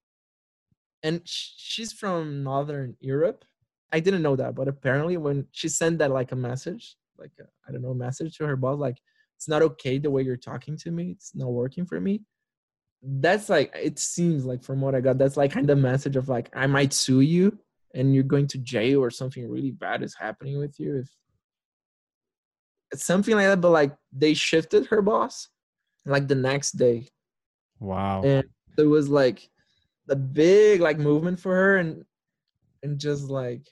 [1.02, 3.44] And she's from Northern Europe.
[3.92, 7.44] I didn't know that, but apparently when she sent that like a message, like uh,
[7.68, 8.96] I don't know message to her boss like
[9.36, 12.22] it's not okay the way you're talking to me it's not working for me
[13.02, 16.28] that's like it seems like from what i got that's like kind of message of
[16.28, 17.58] like i might sue you
[17.94, 21.08] and you're going to jail or something really bad is happening with you if
[22.92, 25.48] it's something like that but like they shifted her boss
[26.06, 27.08] like the next day.
[27.78, 28.22] Wow.
[28.22, 28.44] And
[28.78, 29.48] it was like
[30.08, 32.04] a big like movement for her and
[32.82, 33.68] and just like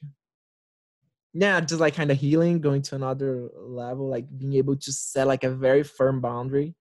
[1.32, 5.26] yeah just like kind of healing going to another level like being able to set
[5.26, 6.76] like a very firm boundary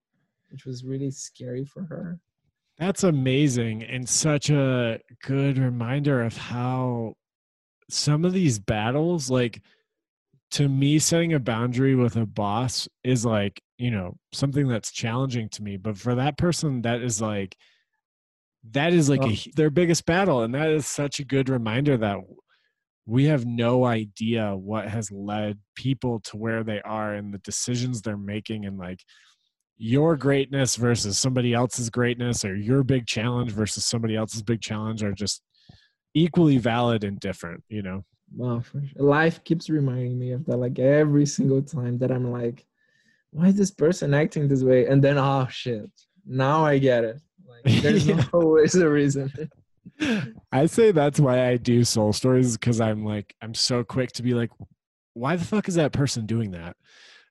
[0.51, 2.19] which was really scary for her
[2.77, 7.13] that's amazing and such a good reminder of how
[7.89, 9.61] some of these battles like
[10.51, 15.49] to me setting a boundary with a boss is like you know something that's challenging
[15.49, 17.55] to me but for that person that is like
[18.71, 19.29] that is like oh.
[19.29, 22.17] a, their biggest battle and that is such a good reminder that
[23.05, 28.01] we have no idea what has led people to where they are and the decisions
[28.01, 28.99] they're making and like
[29.77, 35.03] your greatness versus somebody else's greatness or your big challenge versus somebody else's big challenge
[35.03, 35.41] are just
[36.13, 38.03] equally valid and different you know?
[38.35, 38.63] Wow
[38.95, 42.65] life keeps reminding me of that like every single time that i'm like
[43.31, 44.87] why is this person acting this way?
[44.87, 45.89] And then oh shit.
[46.25, 47.21] Now i get it.
[47.47, 48.23] Like there's yeah.
[48.33, 49.31] always a reason.
[50.51, 54.23] I say that's why I do soul stories because I'm like I'm so quick to
[54.23, 54.51] be like,
[55.13, 56.75] why the fuck is that person doing that?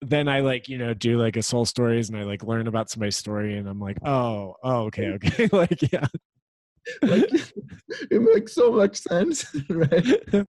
[0.02, 2.90] Then I like you know do like a soul stories and I like learn about
[2.90, 6.06] somebody's story and I'm like, oh, oh, okay, okay, like yeah.
[7.02, 7.30] like
[8.10, 10.46] it makes so much sense, right?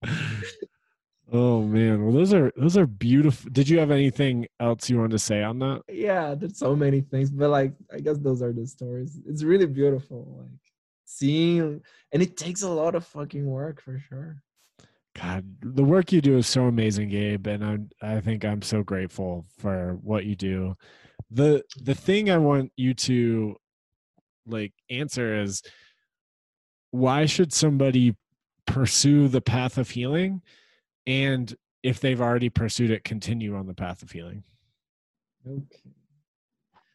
[1.32, 3.52] Oh man, well those are those are beautiful.
[3.52, 5.82] Did you have anything else you wanted to say on that?
[5.90, 9.20] Yeah, there's so many things, but like I guess those are the stories.
[9.28, 10.38] It's really beautiful.
[10.40, 10.60] Like
[11.06, 11.82] seeing
[12.12, 14.42] and it takes a lot of fucking work for sure
[15.20, 18.84] god the work you do is so amazing gabe and i i think i'm so
[18.84, 20.76] grateful for what you do
[21.32, 23.56] the the thing i want you to
[24.46, 25.62] like answer is
[26.92, 28.16] why should somebody
[28.66, 30.42] pursue the path of healing
[31.06, 34.44] and if they've already pursued it continue on the path of healing
[35.50, 35.92] Okay.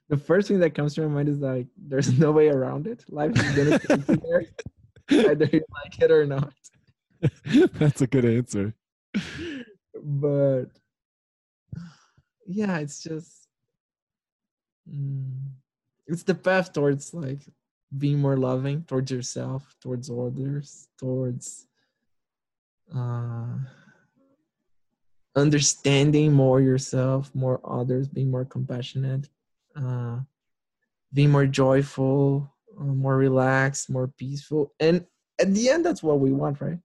[0.08, 3.04] The first thing that comes to my mind is like there's no way around it.
[3.08, 4.44] Life is gonna take you there,
[5.30, 6.52] either you like it or not.
[7.74, 8.74] that's a good answer
[10.02, 10.66] But
[12.46, 13.48] yeah, it's just
[14.88, 15.30] mm,
[16.06, 17.40] it's the path towards like
[17.96, 21.66] being more loving towards yourself, towards others, towards
[22.94, 23.58] uh
[25.34, 29.28] understanding more yourself, more others, being more compassionate,
[29.76, 30.18] uh,
[31.12, 34.74] being more joyful, uh, more relaxed, more peaceful.
[34.78, 35.06] And
[35.40, 36.78] at the end, that's what we want, right?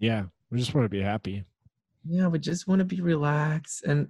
[0.00, 1.44] Yeah we just want to be happy
[2.04, 3.84] Yeah, we just want to be relaxed.
[3.84, 4.08] And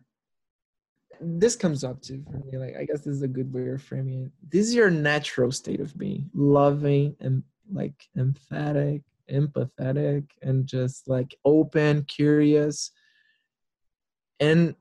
[1.20, 2.56] this comes up too for me.
[2.56, 4.32] Like, I guess this is a good way of framing it.
[4.48, 11.34] This is your natural state of being loving and like emphatic, empathetic, and just like
[11.44, 12.92] open, curious.
[14.38, 14.74] And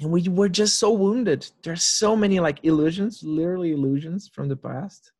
[0.00, 1.46] and we were just so wounded.
[1.62, 5.12] There's so many like illusions, literally illusions from the past,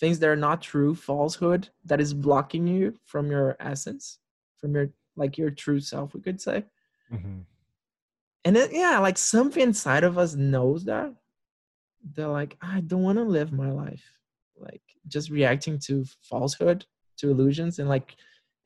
[0.00, 4.18] things that are not true, falsehood that is blocking you from your essence,
[4.62, 6.64] from your like your true self, we could say.
[7.12, 7.44] Mhm.
[8.44, 11.12] And then yeah, like something inside of us knows that.
[12.14, 14.04] They're like, I don't want to live my life.
[14.56, 16.86] Like just reacting to falsehood,
[17.18, 18.16] to illusions, and like,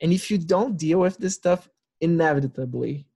[0.01, 1.69] and if you don't deal with this stuff,
[1.99, 3.07] inevitably,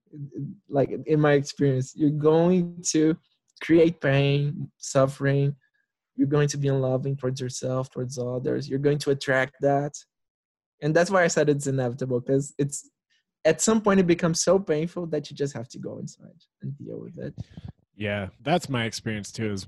[0.67, 3.15] like in my experience, you're going to
[3.61, 5.55] create pain, suffering.
[6.15, 8.67] You're going to be unloving towards yourself, towards others.
[8.67, 9.93] You're going to attract that.
[10.81, 12.89] And that's why I said it's inevitable, because it's
[13.45, 16.27] at some point it becomes so painful that you just have to go inside
[16.61, 17.33] and deal with it.
[17.95, 19.51] Yeah, that's my experience too.
[19.51, 19.67] Is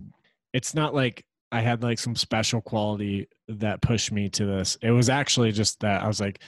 [0.54, 4.78] it's not like I had like some special quality that pushed me to this.
[4.82, 6.42] It was actually just that I was like,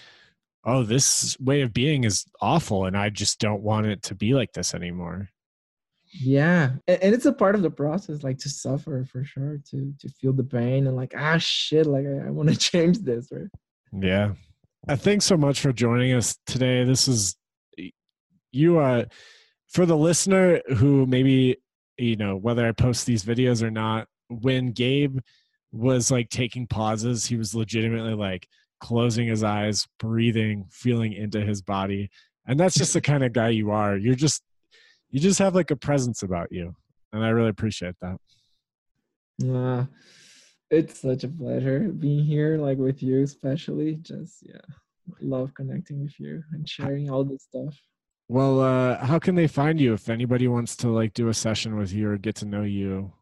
[0.64, 4.34] "Oh, this way of being is awful, and I just don't want it to be
[4.34, 5.30] like this anymore."
[6.12, 10.10] Yeah, and, it's a part of the process, like to suffer for sure, to to
[10.10, 13.50] feel the pain and like ah shit, like I, I want to change this, right?
[13.92, 14.34] Yeah.
[14.88, 16.84] Uh, thanks so much for joining us today.
[16.84, 17.36] This is
[18.52, 19.06] you uh
[19.68, 21.58] for the listener who maybe
[21.98, 25.20] you know whether I post these videos or not, when Gabe
[25.72, 28.48] was like taking pauses, he was legitimately like
[28.80, 32.10] closing his eyes, breathing, feeling into his body.
[32.46, 33.98] And that's just the kind of guy you are.
[33.98, 34.44] You're just
[35.10, 36.76] you just have like a presence about you.
[37.12, 38.18] And I really appreciate that.
[39.44, 39.86] Uh,
[40.72, 43.96] it's such a pleasure being here, like with you, especially.
[43.96, 44.62] Just yeah,
[45.22, 47.76] love connecting with you and sharing all this stuff.
[48.28, 51.78] Well, uh, how can they find you if anybody wants to like do a session
[51.78, 53.14] with you or get to know you?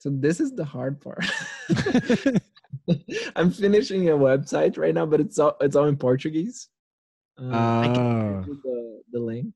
[0.00, 1.24] So this is the hard part.
[3.36, 6.68] I'm finishing a website right now, but it's all it's all in Portuguese.
[7.40, 8.44] Uh, I can Ah.
[8.46, 9.54] you the the link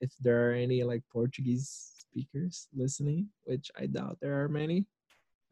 [0.00, 4.86] if there are any like Portuguese speakers listening, which I doubt there are many.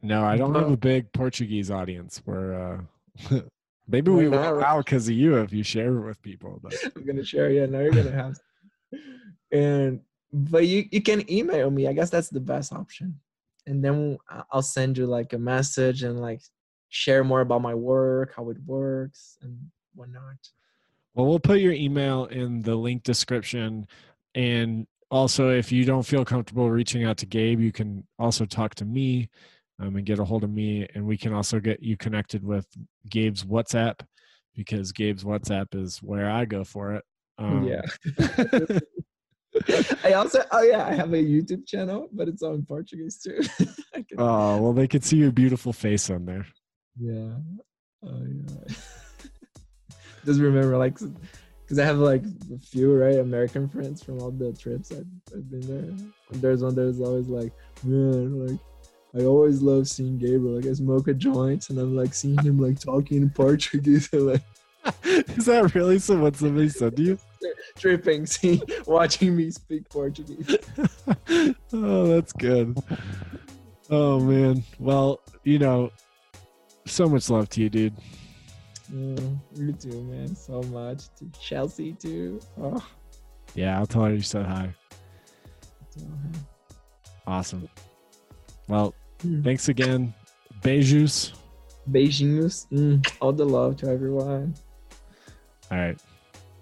[0.01, 2.21] No, I don't have a big Portuguese audience.
[2.25, 2.85] Where
[3.29, 3.39] uh,
[3.87, 6.59] maybe we will now because of you if you share it with people.
[6.61, 7.49] But I'm gonna share.
[7.49, 8.37] Yeah, now you're gonna have.
[9.51, 11.87] And but you you can email me.
[11.87, 13.19] I guess that's the best option.
[13.67, 14.17] And then
[14.51, 16.41] I'll send you like a message and like
[16.87, 20.49] share more about my work, how it works, and whatnot.
[21.13, 23.85] well, we'll put your email in the link description,
[24.33, 28.73] and also if you don't feel comfortable reaching out to Gabe, you can also talk
[28.75, 29.29] to me
[29.79, 32.67] um, and get a hold of me, and we can also get you connected with
[33.09, 33.99] Gabe's WhatsApp
[34.55, 37.03] because Gabe's WhatsApp is where I go for it.
[37.37, 37.81] Um, yeah.
[40.03, 43.41] I also oh yeah, I have a YouTube channel, but it's all in Portuguese too.
[43.93, 46.45] Can- oh well, they could see your beautiful face on there.
[46.99, 47.33] yeah.
[48.03, 48.75] Oh yeah.
[50.25, 50.97] Just remember like
[51.69, 52.23] because I have like
[52.53, 56.07] a few right American friends from all the trips I've, I've been there.
[56.31, 57.53] And there's one that's always like,
[57.83, 58.59] man, like
[59.17, 60.55] I always love seeing Gabriel.
[60.55, 64.27] Like I smoke a joint and I'm like seeing him like talking in Portuguese and
[64.27, 64.43] like
[65.03, 66.17] Is that really so?
[66.19, 67.19] What somebody said to you?
[67.77, 70.57] tripping, see watching me speak Portuguese.
[71.73, 72.77] oh, that's good.
[73.89, 74.63] Oh man.
[74.77, 75.91] Well, you know,
[76.85, 77.95] so much love to you, dude.
[78.91, 80.35] Mm, you too, man.
[80.35, 82.39] So much to Chelsea too.
[82.61, 82.85] Oh,
[83.55, 84.73] Yeah, I'll tell her you said hi.
[87.25, 87.67] Awesome.
[88.69, 89.41] Well, Hmm.
[89.41, 90.13] thanks again.
[90.61, 91.33] Beijos.
[91.91, 92.67] Beijinhos.
[92.71, 94.53] Mm, all the love to everyone.
[95.71, 95.97] All right.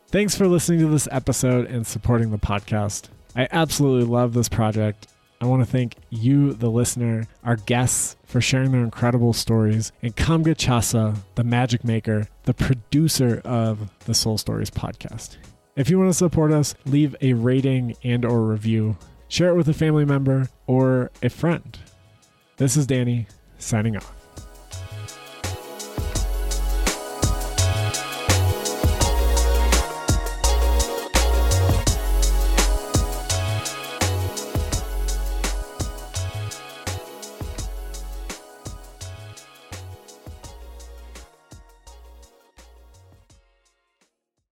[0.09, 3.09] Thanks for listening to this episode and supporting the podcast.
[3.35, 5.07] I absolutely love this project.
[5.39, 10.15] I want to thank you, the listener, our guests for sharing their incredible stories, and
[10.15, 15.37] Kamga Chasa, the magic maker, the producer of the Soul Stories podcast.
[15.75, 18.97] If you want to support us, leave a rating and or review.
[19.27, 21.77] Share it with a family member or a friend.
[22.57, 23.27] This is Danny
[23.59, 24.16] signing off.